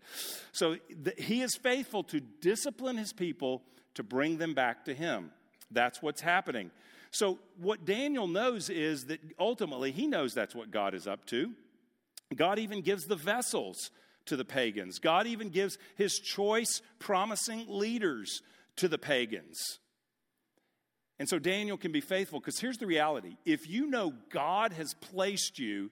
[0.52, 3.62] So the, he is faithful to discipline his people
[3.94, 5.30] to bring them back to him.
[5.70, 6.70] That's what's happening.
[7.10, 11.52] So, what Daniel knows is that ultimately he knows that's what God is up to.
[12.34, 13.90] God even gives the vessels
[14.26, 18.42] to the pagans, God even gives his choice, promising leaders
[18.76, 19.78] to the pagans.
[21.18, 24.94] And so Daniel can be faithful because here's the reality if you know God has
[24.94, 25.90] placed you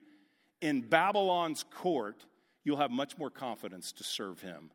[0.61, 2.25] in Babylon's court,
[2.65, 4.71] you'll have much more confidence to serve him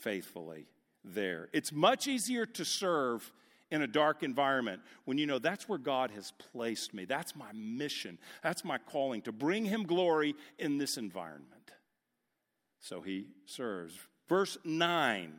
[0.00, 0.66] faithfully
[1.04, 1.48] there.
[1.52, 3.32] It's much easier to serve
[3.70, 7.04] in a dark environment when you know that's where God has placed me.
[7.06, 8.18] That's my mission.
[8.42, 11.62] That's my calling to bring Him glory in this environment.
[12.82, 13.96] So he serves.
[14.28, 15.32] Verse 9.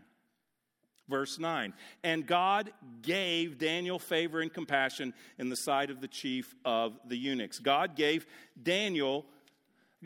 [1.09, 1.73] Verse 9.
[2.03, 7.17] And God gave Daniel favor and compassion in the sight of the chief of the
[7.17, 7.59] eunuchs.
[7.59, 8.25] God gave
[8.61, 9.25] Daniel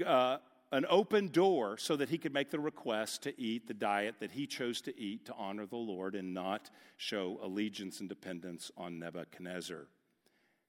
[0.06, 0.38] uh,
[0.72, 4.32] an open door so that he could make the request to eat the diet that
[4.32, 9.00] he chose to eat to honor the Lord and not show allegiance and dependence on
[9.00, 9.88] Nebuchadnezzar.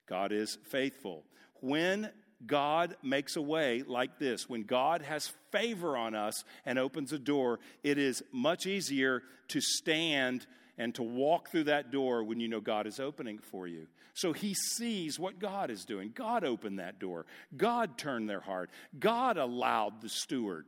[0.08, 1.24] God is faithful.
[1.60, 2.10] When
[2.46, 7.18] God makes a way like this, when God has favor on us and opens a
[7.18, 10.46] door, it is much easier to stand
[10.78, 13.88] and to walk through that door when you know God is opening for you.
[14.14, 16.12] So he sees what God is doing.
[16.14, 17.26] God opened that door,
[17.56, 20.66] God turned their heart, God allowed the steward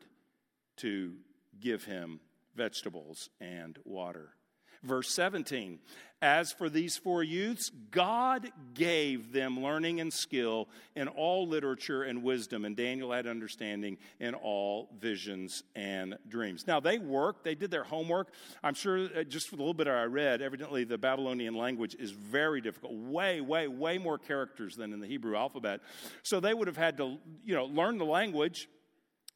[0.78, 1.14] to
[1.60, 2.20] give him
[2.56, 4.34] vegetables and water.
[4.82, 5.78] Verse 17
[6.22, 12.22] As for these four youths, God gave them learning and skill in all literature and
[12.22, 16.66] wisdom, and Daniel had understanding in all visions and dreams.
[16.66, 18.34] Now, they worked, they did their homework.
[18.62, 22.10] I'm sure, uh, just for the little bit I read, evidently the Babylonian language is
[22.10, 25.80] very difficult, way, way, way more characters than in the Hebrew alphabet.
[26.22, 27.16] So they would have had to,
[27.46, 28.68] you know, learn the language.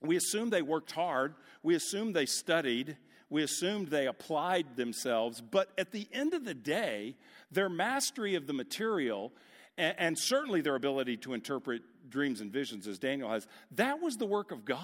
[0.02, 2.98] We assume they worked hard, we assume they studied
[3.30, 7.16] we assumed they applied themselves, but at the end of the day,
[7.50, 9.32] their mastery of the material
[9.76, 14.16] and, and certainly their ability to interpret dreams and visions, as Daniel has, that was
[14.16, 14.80] the work of God.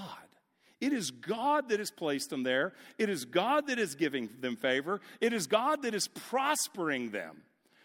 [0.80, 2.72] It is God that has placed them there.
[2.98, 5.00] It is God that is giving them favor.
[5.20, 7.42] It is God that is prospering them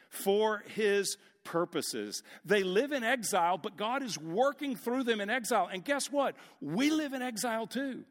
[0.09, 2.23] for his purposes.
[2.45, 5.69] They live in exile, but God is working through them in exile.
[5.71, 6.35] And guess what?
[6.61, 8.05] We live in exile too.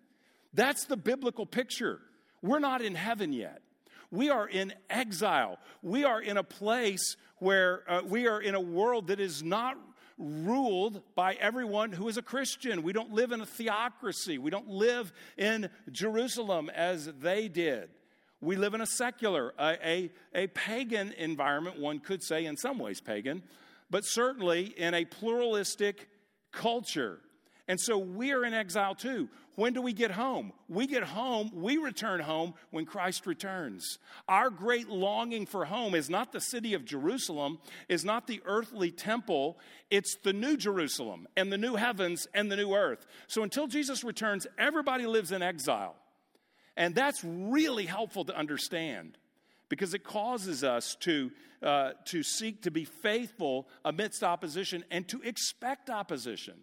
[0.53, 2.01] That's the biblical picture.
[2.45, 3.62] We're not in heaven yet.
[4.11, 5.59] We are in exile.
[5.82, 9.78] We are in a place where uh, we are in a world that is not
[10.18, 12.82] ruled by everyone who is a Christian.
[12.82, 14.36] We don't live in a theocracy.
[14.36, 17.88] We don't live in Jerusalem as they did.
[18.42, 22.78] We live in a secular, a, a, a pagan environment, one could say, in some
[22.78, 23.42] ways pagan,
[23.88, 26.11] but certainly in a pluralistic
[26.53, 27.20] culture.
[27.67, 29.29] And so we are in exile too.
[29.57, 30.53] When do we get home?
[30.69, 33.99] We get home, we return home when Christ returns.
[34.29, 37.59] Our great longing for home is not the city of Jerusalem,
[37.89, 39.59] is not the earthly temple,
[39.91, 43.07] it's the new Jerusalem and the new heavens and the new earth.
[43.29, 45.95] So until Jesus returns, everybody lives in exile.
[46.77, 49.17] And that's really helpful to understand
[49.69, 51.31] because it causes us to,
[51.62, 56.55] uh, to seek to be faithful amidst opposition and to expect opposition.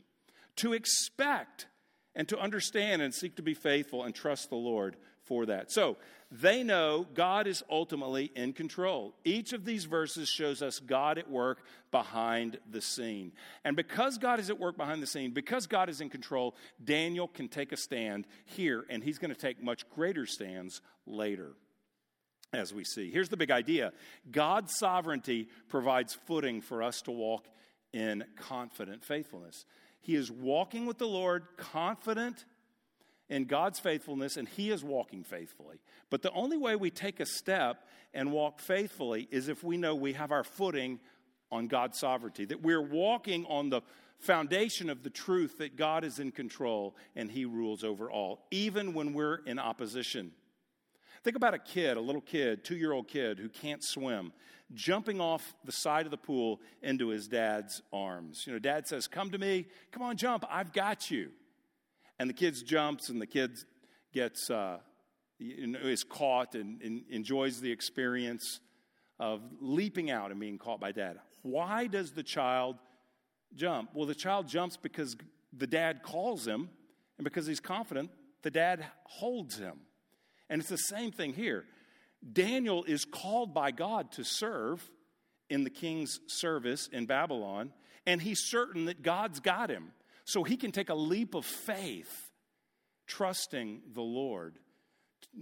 [0.58, 1.68] To expect
[2.16, 5.72] and to understand and seek to be faithful and trust the Lord for that.
[5.72, 5.98] So
[6.32, 9.16] they know God is ultimately in control.
[9.24, 13.34] Each of these verses shows us God at work behind the scene.
[13.64, 17.28] And because God is at work behind the scene, because God is in control, Daniel
[17.28, 21.54] can take a stand here, and he's going to take much greater stands later
[22.54, 23.12] as we see.
[23.12, 23.92] Here's the big idea
[24.32, 27.48] God's sovereignty provides footing for us to walk
[27.94, 29.66] in confident faithfulness.
[30.02, 32.46] He is walking with the Lord, confident
[33.30, 35.80] in God's faithfulness, and He is walking faithfully.
[36.10, 39.96] But the only way we take a step and walk faithfully is if we know
[39.96, 41.00] we have our footing
[41.52, 43.82] on God's sovereignty, that we're walking on the
[44.20, 48.94] foundation of the truth that God is in control and He rules over all, even
[48.94, 50.32] when we're in opposition.
[51.24, 54.34] Think about a kid, a little kid, two year old kid who can't swim,
[54.74, 58.46] jumping off the side of the pool into his dad's arms.
[58.48, 61.30] You know, dad says, Come to me, come on, jump, I've got you.
[62.18, 63.58] And the kid jumps, and the kid
[64.14, 64.78] gets, uh,
[65.40, 68.60] is caught and, and enjoys the experience
[69.20, 71.18] of leaping out and being caught by dad.
[71.44, 72.78] Why does the child
[73.56, 73.92] jump?
[73.94, 75.16] Well, the child jumps because
[75.54, 76.70] the dad calls him,
[77.18, 78.10] and because he's confident,
[78.42, 79.82] the dad holds him.
[80.52, 81.64] And it's the same thing here.
[82.34, 84.88] Daniel is called by God to serve
[85.50, 87.72] in the king's service in Babylon,
[88.06, 89.94] and he's certain that God's got him.
[90.26, 92.32] So he can take a leap of faith,
[93.08, 94.60] trusting the Lord,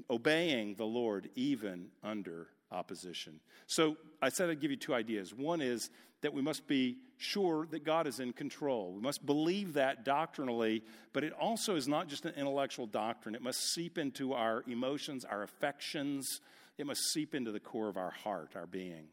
[0.09, 3.39] obeying the Lord even under opposition.
[3.67, 5.33] So I said I'd give you two ideas.
[5.33, 5.89] One is
[6.21, 8.93] that we must be sure that God is in control.
[8.93, 13.35] We must believe that doctrinally, but it also is not just an intellectual doctrine.
[13.35, 16.41] It must seep into our emotions, our affections,
[16.77, 19.07] it must seep into the core of our heart, our being.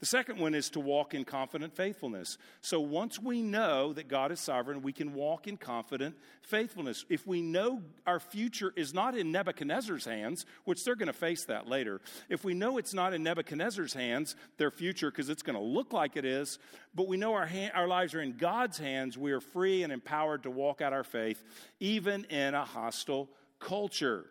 [0.00, 2.38] The second one is to walk in confident faithfulness.
[2.62, 7.04] So once we know that God is sovereign, we can walk in confident faithfulness.
[7.10, 11.44] If we know our future is not in Nebuchadnezzar's hands, which they're going to face
[11.44, 15.58] that later, if we know it's not in Nebuchadnezzar's hands, their future, because it's going
[15.58, 16.58] to look like it is,
[16.94, 19.92] but we know our, ha- our lives are in God's hands, we are free and
[19.92, 21.44] empowered to walk out our faith,
[21.78, 23.28] even in a hostile
[23.58, 24.24] culture.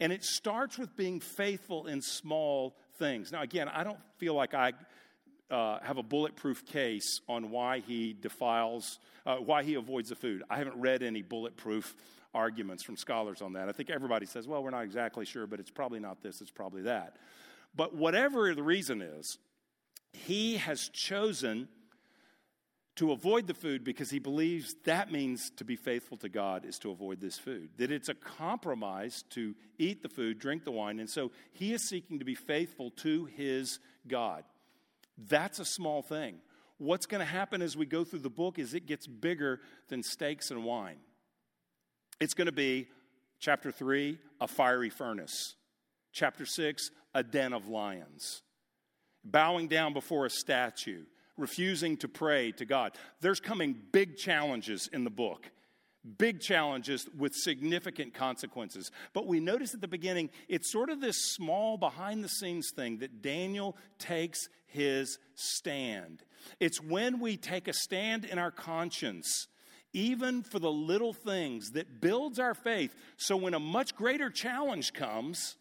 [0.00, 3.32] And it starts with being faithful in small things.
[3.32, 4.74] Now, again, I don't feel like I
[5.50, 10.44] uh, have a bulletproof case on why he defiles, uh, why he avoids the food.
[10.48, 11.96] I haven't read any bulletproof
[12.32, 13.68] arguments from scholars on that.
[13.68, 16.52] I think everybody says, well, we're not exactly sure, but it's probably not this, it's
[16.52, 17.16] probably that.
[17.74, 19.38] But whatever the reason is,
[20.12, 21.68] he has chosen
[23.00, 26.78] to avoid the food because he believes that means to be faithful to God is
[26.78, 27.70] to avoid this food.
[27.78, 31.88] That it's a compromise to eat the food, drink the wine, and so he is
[31.88, 34.44] seeking to be faithful to his God.
[35.16, 36.40] That's a small thing.
[36.76, 40.02] What's going to happen as we go through the book is it gets bigger than
[40.02, 40.98] steaks and wine.
[42.20, 42.86] It's going to be,
[43.38, 45.54] chapter 3, a fiery furnace.
[46.12, 48.42] Chapter 6, a den of lions.
[49.24, 51.04] Bowing down before a statue
[51.36, 52.92] refusing to pray to God.
[53.20, 55.50] There's coming big challenges in the book,
[56.18, 58.90] big challenges with significant consequences.
[59.12, 62.98] But we notice at the beginning, it's sort of this small behind the scenes thing
[62.98, 66.22] that Daniel takes his stand.
[66.58, 69.48] It's when we take a stand in our conscience.
[69.92, 72.94] Even for the little things that builds our faith.
[73.16, 75.56] So when a much greater challenge comes,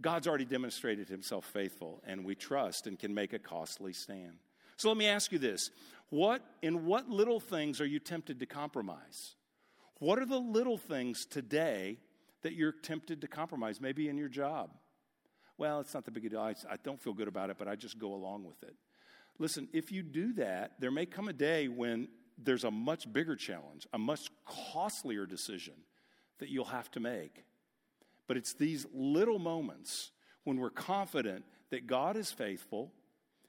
[0.00, 4.38] God's already demonstrated himself faithful, and we trust and can make a costly stand.
[4.76, 5.70] So let me ask you this
[6.08, 9.34] what, in what little things are you tempted to compromise?
[9.98, 11.98] What are the little things today
[12.42, 14.70] that you're tempted to compromise, maybe in your job?
[15.58, 16.40] Well, it's not the big deal.
[16.40, 18.74] I, I don't feel good about it, but I just go along with it.
[19.38, 23.36] Listen, if you do that, there may come a day when there's a much bigger
[23.36, 25.74] challenge, a much costlier decision
[26.38, 27.44] that you'll have to make.
[28.30, 30.12] But it's these little moments
[30.44, 32.92] when we're confident that God is faithful.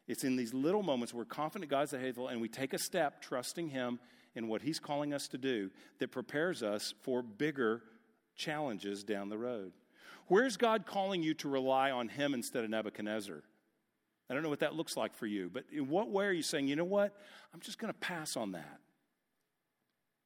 [0.08, 3.70] It's in these little moments we're confident God's faithful and we take a step trusting
[3.70, 4.00] Him
[4.34, 5.70] in what He's calling us to do
[6.00, 7.84] that prepares us for bigger
[8.36, 9.72] challenges down the road.
[10.30, 13.44] Where's God calling you to rely on Him instead of Nebuchadnezzar?
[14.32, 16.42] I don't know what that looks like for you, but in what way are you
[16.42, 17.16] saying, you know what?
[17.54, 18.80] I'm just going to pass on that.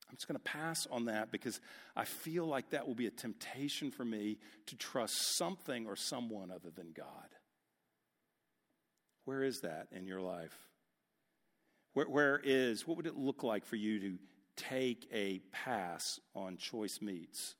[0.09, 1.59] I'm just going to pass on that because
[1.95, 4.37] I feel like that will be a temptation for me
[4.67, 7.07] to trust something or someone other than God.
[9.25, 10.55] Where is that in your life?
[11.93, 14.17] Where, where is, what would it look like for you to
[14.55, 17.55] take a pass on choice meats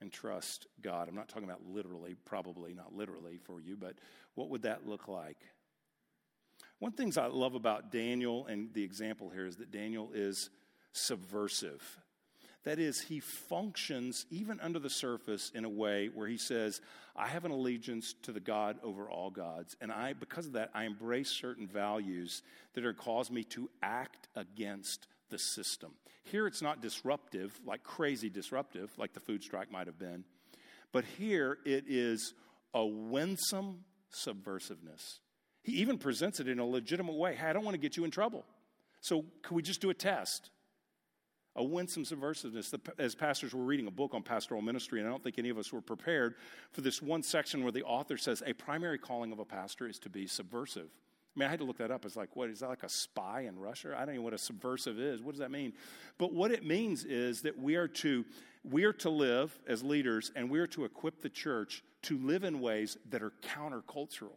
[0.00, 1.08] and trust God?
[1.08, 3.94] I'm not talking about literally, probably not literally for you, but
[4.34, 5.38] what would that look like?
[6.80, 10.10] One of the things I love about Daniel and the example here is that Daniel
[10.14, 10.50] is
[10.92, 12.00] subversive.
[12.64, 16.82] That is, he functions even under the surface in a way where he says,
[17.16, 19.76] I have an allegiance to the God over all gods.
[19.80, 22.42] And I, because of that, I embrace certain values
[22.74, 25.92] that are cause me to act against the system.
[26.22, 30.24] Here it's not disruptive, like crazy disruptive, like the food strike might have been.
[30.92, 32.34] But here it is
[32.74, 35.20] a winsome subversiveness.
[35.62, 37.36] He even presents it in a legitimate way.
[37.36, 38.44] Hey, I don't want to get you in trouble.
[39.00, 40.50] So, can we just do a test?
[41.56, 42.72] A winsome subversiveness.
[42.98, 45.58] As pastors were reading a book on pastoral ministry, and I don't think any of
[45.58, 46.36] us were prepared
[46.72, 49.98] for this one section where the author says a primary calling of a pastor is
[50.00, 50.88] to be subversive.
[51.36, 52.04] I mean, I had to look that up.
[52.04, 53.94] It's like, what is that like a spy in Russia?
[53.94, 55.22] I don't even know what a subversive is.
[55.22, 55.72] What does that mean?
[56.18, 58.24] But what it means is that we are to
[58.62, 62.44] we are to live as leaders, and we are to equip the church to live
[62.44, 64.36] in ways that are countercultural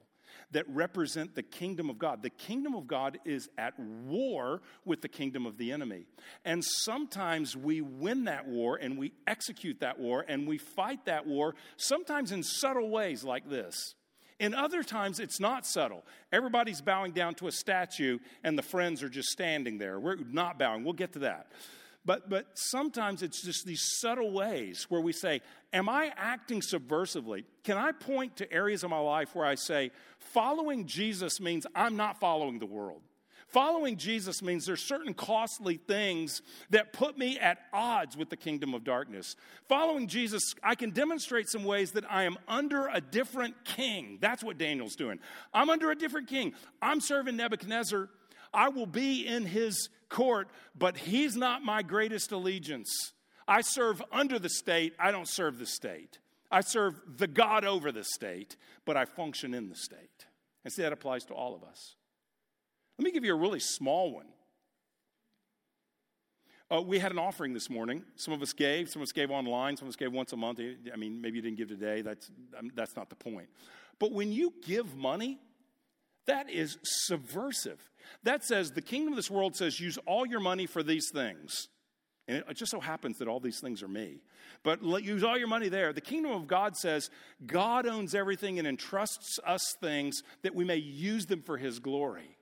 [0.51, 2.21] that represent the kingdom of God.
[2.21, 6.05] The kingdom of God is at war with the kingdom of the enemy.
[6.45, 11.27] And sometimes we win that war and we execute that war and we fight that
[11.27, 13.95] war, sometimes in subtle ways like this.
[14.39, 16.03] In other times, it's not subtle.
[16.31, 19.99] Everybody's bowing down to a statue and the friends are just standing there.
[19.99, 20.83] We're not bowing.
[20.83, 21.47] We'll get to that.
[22.05, 25.41] But, but sometimes it's just these subtle ways where we say,
[25.71, 27.45] Am I acting subversively?
[27.63, 31.95] Can I point to areas of my life where I say, Following Jesus means I'm
[31.95, 33.01] not following the world?
[33.53, 36.41] Following Jesus means there's certain costly things
[36.71, 39.35] that put me at odds with the kingdom of darkness.
[39.69, 44.17] Following Jesus, I can demonstrate some ways that I am under a different king.
[44.19, 45.19] That's what Daniel's doing.
[45.53, 46.53] I'm under a different king.
[46.81, 48.09] I'm serving Nebuchadnezzar.
[48.51, 50.47] I will be in his court,
[50.77, 53.11] but he's not my greatest allegiance.
[53.47, 56.19] I serve under the state, I don't serve the state.
[56.49, 58.55] I serve the God over the state,
[58.85, 60.27] but I function in the state.
[60.63, 61.95] And see, that applies to all of us.
[62.97, 64.27] Let me give you a really small one.
[66.71, 68.03] Uh, we had an offering this morning.
[68.15, 70.37] Some of us gave, some of us gave online, some of us gave once a
[70.37, 70.59] month.
[70.59, 72.01] I mean, maybe you didn't give today.
[72.01, 73.49] That's, um, that's not the point.
[73.99, 75.39] But when you give money,
[76.25, 77.79] that is subversive.
[78.23, 81.67] That says the kingdom of this world says use all your money for these things.
[82.27, 84.21] And it just so happens that all these things are me.
[84.63, 85.91] But use all your money there.
[85.91, 87.09] The kingdom of God says
[87.45, 92.37] God owns everything and entrusts us things that we may use them for his glory.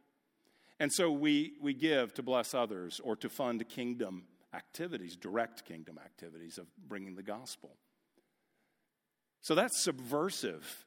[0.79, 4.23] And so we, we give to bless others or to fund kingdom
[4.53, 7.71] activities, direct kingdom activities of bringing the gospel.
[9.41, 10.85] So that's subversive.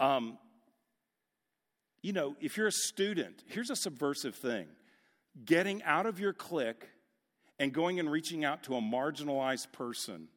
[0.00, 0.38] Um,
[2.04, 4.66] you know, if you're a student, here's a subversive thing
[5.46, 6.86] getting out of your clique
[7.58, 10.28] and going and reaching out to a marginalized person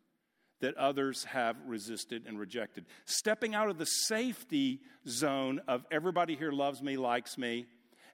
[0.61, 2.85] that others have resisted and rejected.
[3.03, 7.65] Stepping out of the safety zone of everybody here loves me, likes me,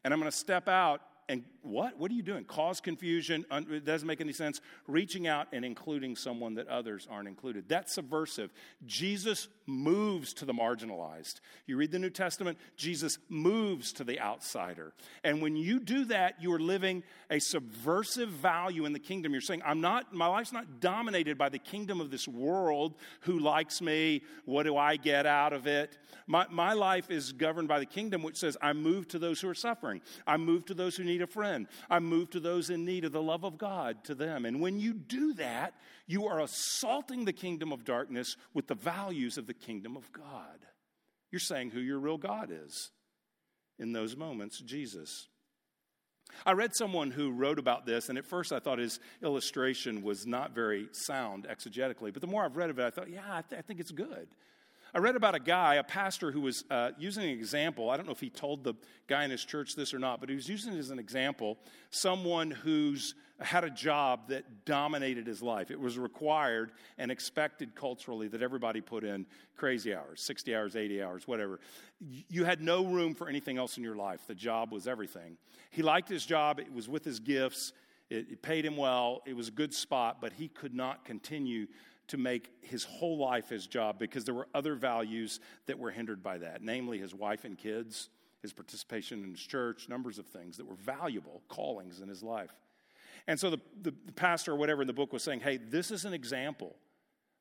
[0.04, 1.98] and I'm going to step out and what?
[1.98, 2.44] What are you doing?
[2.44, 3.46] Cause confusion.
[3.52, 4.60] It doesn't make any sense.
[4.88, 7.70] Reaching out and including someone that others aren't included.
[7.70, 8.52] That's subversive.
[8.86, 11.40] Jesus moves to the marginalized.
[11.66, 14.94] You read the New Testament, Jesus moves to the outsider.
[15.24, 19.32] And when you do that, you are living a subversive value in the kingdom.
[19.32, 23.40] You're saying, I'm not, my life's not dominated by the kingdom of this world who
[23.40, 24.22] likes me.
[24.46, 25.98] What do I get out of it?
[26.28, 29.50] My, my life is governed by the kingdom, which says, I move to those who
[29.50, 30.02] are suffering.
[30.28, 31.68] I move to those who need a friend.
[31.90, 34.46] I move to those in need of the love of God to them.
[34.46, 35.74] And when you do that,
[36.08, 40.60] you are assaulting the kingdom of darkness with the values of the kingdom of God.
[41.32, 42.92] You're saying who your real God is.
[43.80, 45.28] In those moments, Jesus.
[46.46, 50.26] I read someone who wrote about this, and at first I thought his illustration was
[50.26, 52.14] not very sound exegetically.
[52.14, 53.92] But the more I've read of it, I thought, yeah, I, th- I think it's
[53.92, 54.28] good.
[54.96, 57.90] I read about a guy, a pastor, who was uh, using an example.
[57.90, 58.76] I don't know if he told the
[59.08, 61.58] guy in his church this or not, but he was using it as an example.
[61.90, 65.72] Someone who's had a job that dominated his life.
[65.72, 69.26] It was required and expected culturally that everybody put in
[69.56, 71.60] crazy hours 60 hours, 80 hours, whatever.
[72.00, 74.22] You had no room for anything else in your life.
[74.28, 75.38] The job was everything.
[75.72, 77.74] He liked his job, it was with his gifts,
[78.10, 81.68] it, it paid him well, it was a good spot, but he could not continue
[82.08, 86.22] to make his whole life his job because there were other values that were hindered
[86.22, 88.10] by that, namely his wife and kids,
[88.42, 92.52] his participation in his church, numbers of things that were valuable callings in his life.
[93.28, 95.92] And so the, the, the pastor or whatever in the book was saying, hey, this
[95.92, 96.76] is an example.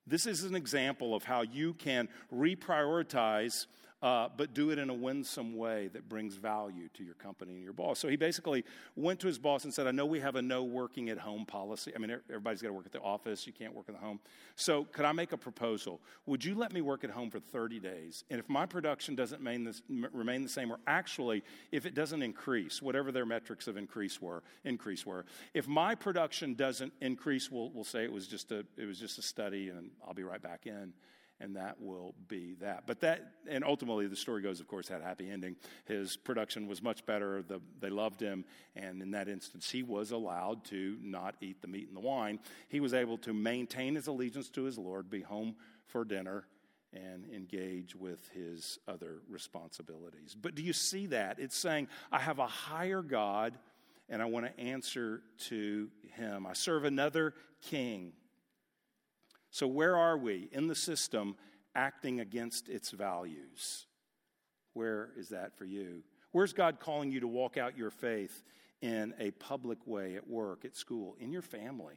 [0.06, 3.66] This is an example of how you can reprioritize
[4.02, 7.62] uh, but do it in a winsome way that brings value to your company and
[7.62, 8.00] your boss.
[8.00, 8.64] So he basically
[8.96, 11.46] went to his boss and said, I know we have a no working at home
[11.46, 11.92] policy.
[11.94, 14.18] I mean, everybody's got to work at the office, you can't work in the home.
[14.56, 16.00] So could I make a proposal?
[16.26, 18.24] Would you let me work at home for 30 days?
[18.28, 23.12] And if my production doesn't remain the same, or actually, if it doesn't increase, whatever
[23.12, 25.24] their metrics of increase were, increase were,
[25.54, 29.18] if my production doesn't increase, we'll, we'll say it was just a, it was just
[29.18, 30.92] a study and I'll be right back in
[31.42, 32.84] and that will be that.
[32.86, 35.56] But that, and ultimately, the story goes, of course, had a happy ending.
[35.84, 37.42] His production was much better.
[37.42, 38.44] The, they loved him,
[38.76, 42.38] and in that instance, he was allowed to not eat the meat and the wine.
[42.68, 46.46] He was able to maintain his allegiance to his Lord, be home for dinner,
[46.92, 50.36] and engage with his other responsibilities.
[50.40, 51.38] But do you see that?
[51.40, 53.58] It's saying, I have a higher God,
[54.08, 56.46] and I want to answer to him.
[56.46, 58.12] I serve another king.
[59.52, 61.36] So, where are we in the system
[61.74, 63.86] acting against its values?
[64.72, 66.02] Where is that for you?
[66.32, 68.42] Where's God calling you to walk out your faith
[68.80, 71.96] in a public way at work, at school, in your family?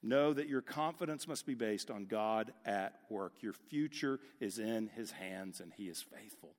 [0.00, 3.34] Know that your confidence must be based on God at work.
[3.40, 6.54] Your future is in His hands, and He is faithful.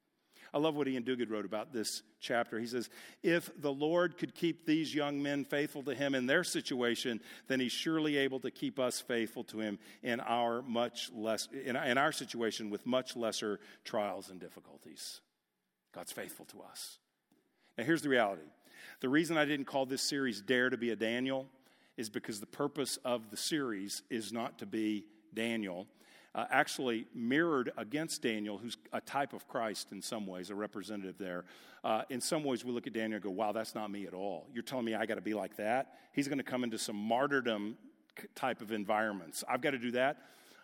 [0.53, 2.59] I love what Iain Duguid wrote about this chapter.
[2.59, 2.89] He says,
[3.23, 7.59] If the Lord could keep these young men faithful to him in their situation, then
[7.59, 11.97] he's surely able to keep us faithful to him in our much less in, in
[11.97, 15.21] our situation with much lesser trials and difficulties.
[15.93, 16.99] God's faithful to us.
[17.77, 18.43] Now here's the reality.
[18.99, 21.47] The reason I didn't call this series Dare to be a Daniel
[21.97, 25.87] is because the purpose of the series is not to be Daniel
[26.35, 31.17] uh, actually mirrored against Daniel, who's a type of Christ in some ways, a representative
[31.17, 31.45] there.
[31.83, 34.13] Uh, in some ways, we look at Daniel and go, wow, that's not me at
[34.13, 34.47] all.
[34.53, 35.97] You're telling me I got to be like that?
[36.11, 37.77] He's going to come into some martyrdom
[38.35, 39.43] type of environments.
[39.47, 40.17] I've got to do that.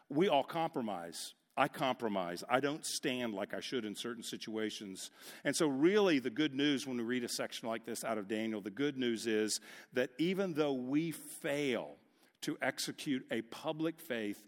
[0.09, 1.33] We all compromise.
[1.57, 2.43] I compromise.
[2.49, 5.11] I don't stand like I should in certain situations.
[5.43, 8.29] And so, really, the good news when we read a section like this out of
[8.29, 9.59] Daniel, the good news is
[9.91, 11.97] that even though we fail
[12.41, 14.41] to execute a public faith,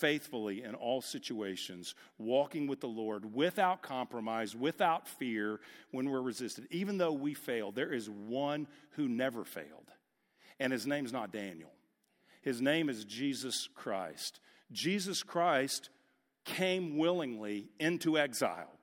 [0.00, 6.66] faithfully in all situations, walking with the Lord without compromise, without fear when we're resisted.
[6.70, 9.92] Even though we fail, there is one who never failed.
[10.58, 11.70] And his name's not Daniel,
[12.42, 14.40] his name is Jesus Christ.
[14.72, 15.90] Jesus Christ
[16.44, 18.79] came willingly into exile.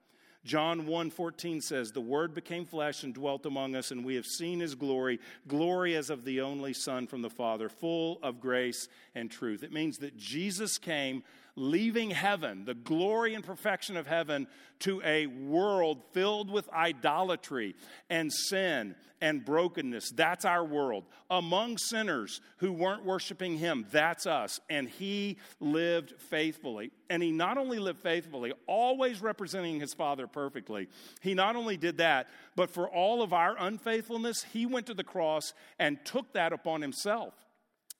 [0.47, 4.61] John 1:14 says, "The word became flesh and dwelt among us, and we have seen
[4.61, 9.29] his glory, glory as of the only son from the Father, full of grace and
[9.29, 11.23] truth." It means that Jesus came
[11.57, 14.47] leaving heaven, the glory and perfection of heaven,
[14.79, 17.75] to a world filled with idolatry
[18.09, 20.11] and sin and brokenness.
[20.11, 21.05] That's our world.
[21.31, 24.59] Among sinners who weren't worshiping Him, that's us.
[24.69, 26.91] And He lived faithfully.
[27.09, 30.87] And He not only lived faithfully, always representing His Father perfectly,
[31.21, 35.03] He not only did that, but for all of our unfaithfulness, He went to the
[35.03, 37.33] cross and took that upon Himself.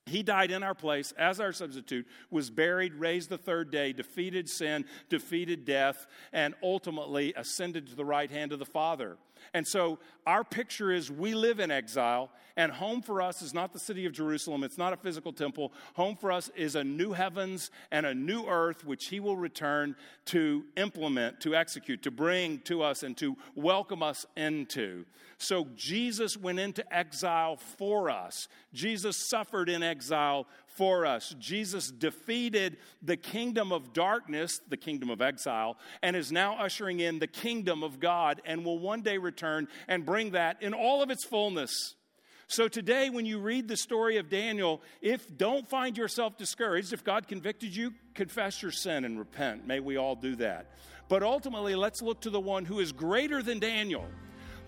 [0.07, 4.49] He died in our place as our substitute, was buried, raised the third day, defeated
[4.49, 9.17] sin, defeated death, and ultimately ascended to the right hand of the Father.
[9.53, 13.71] And so our picture is we live in exile, and home for us is not
[13.71, 14.63] the city of Jerusalem.
[14.63, 15.71] It's not a physical temple.
[15.93, 19.95] Home for us is a new heavens and a new earth, which He will return
[20.25, 25.05] to implement, to execute, to bring to us, and to welcome us into.
[25.37, 28.47] So Jesus went into exile for us.
[28.73, 31.35] Jesus suffered in exile for us.
[31.39, 37.17] Jesus defeated the kingdom of darkness, the kingdom of exile, and is now ushering in
[37.17, 41.09] the kingdom of God and will one day return and bring that in all of
[41.09, 41.95] its fullness.
[42.45, 47.03] So today, when you read the story of Daniel, if don't find yourself discouraged, if
[47.03, 49.65] God convicted you, confess your sin and repent.
[49.65, 50.77] May we all do that.
[51.09, 54.05] But ultimately, let's look to the one who is greater than Daniel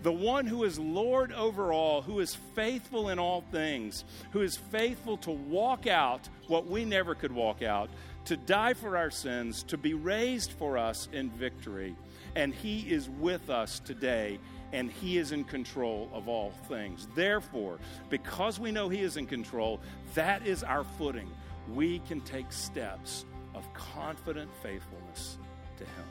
[0.02, 4.56] the one who is Lord over all, who is faithful in all things, who is
[4.56, 7.90] faithful to walk out what we never could walk out,
[8.26, 11.94] to die for our sins, to be raised for us in victory.
[12.34, 14.38] And He is with us today,
[14.72, 17.06] and He is in control of all things.
[17.14, 17.78] Therefore,
[18.08, 19.80] because we know He is in control,
[20.14, 21.30] that is our footing.
[21.74, 23.24] We can take steps
[23.54, 25.38] of confident faithfulness
[25.76, 26.04] to Him.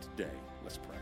[0.00, 1.01] Today, let's pray.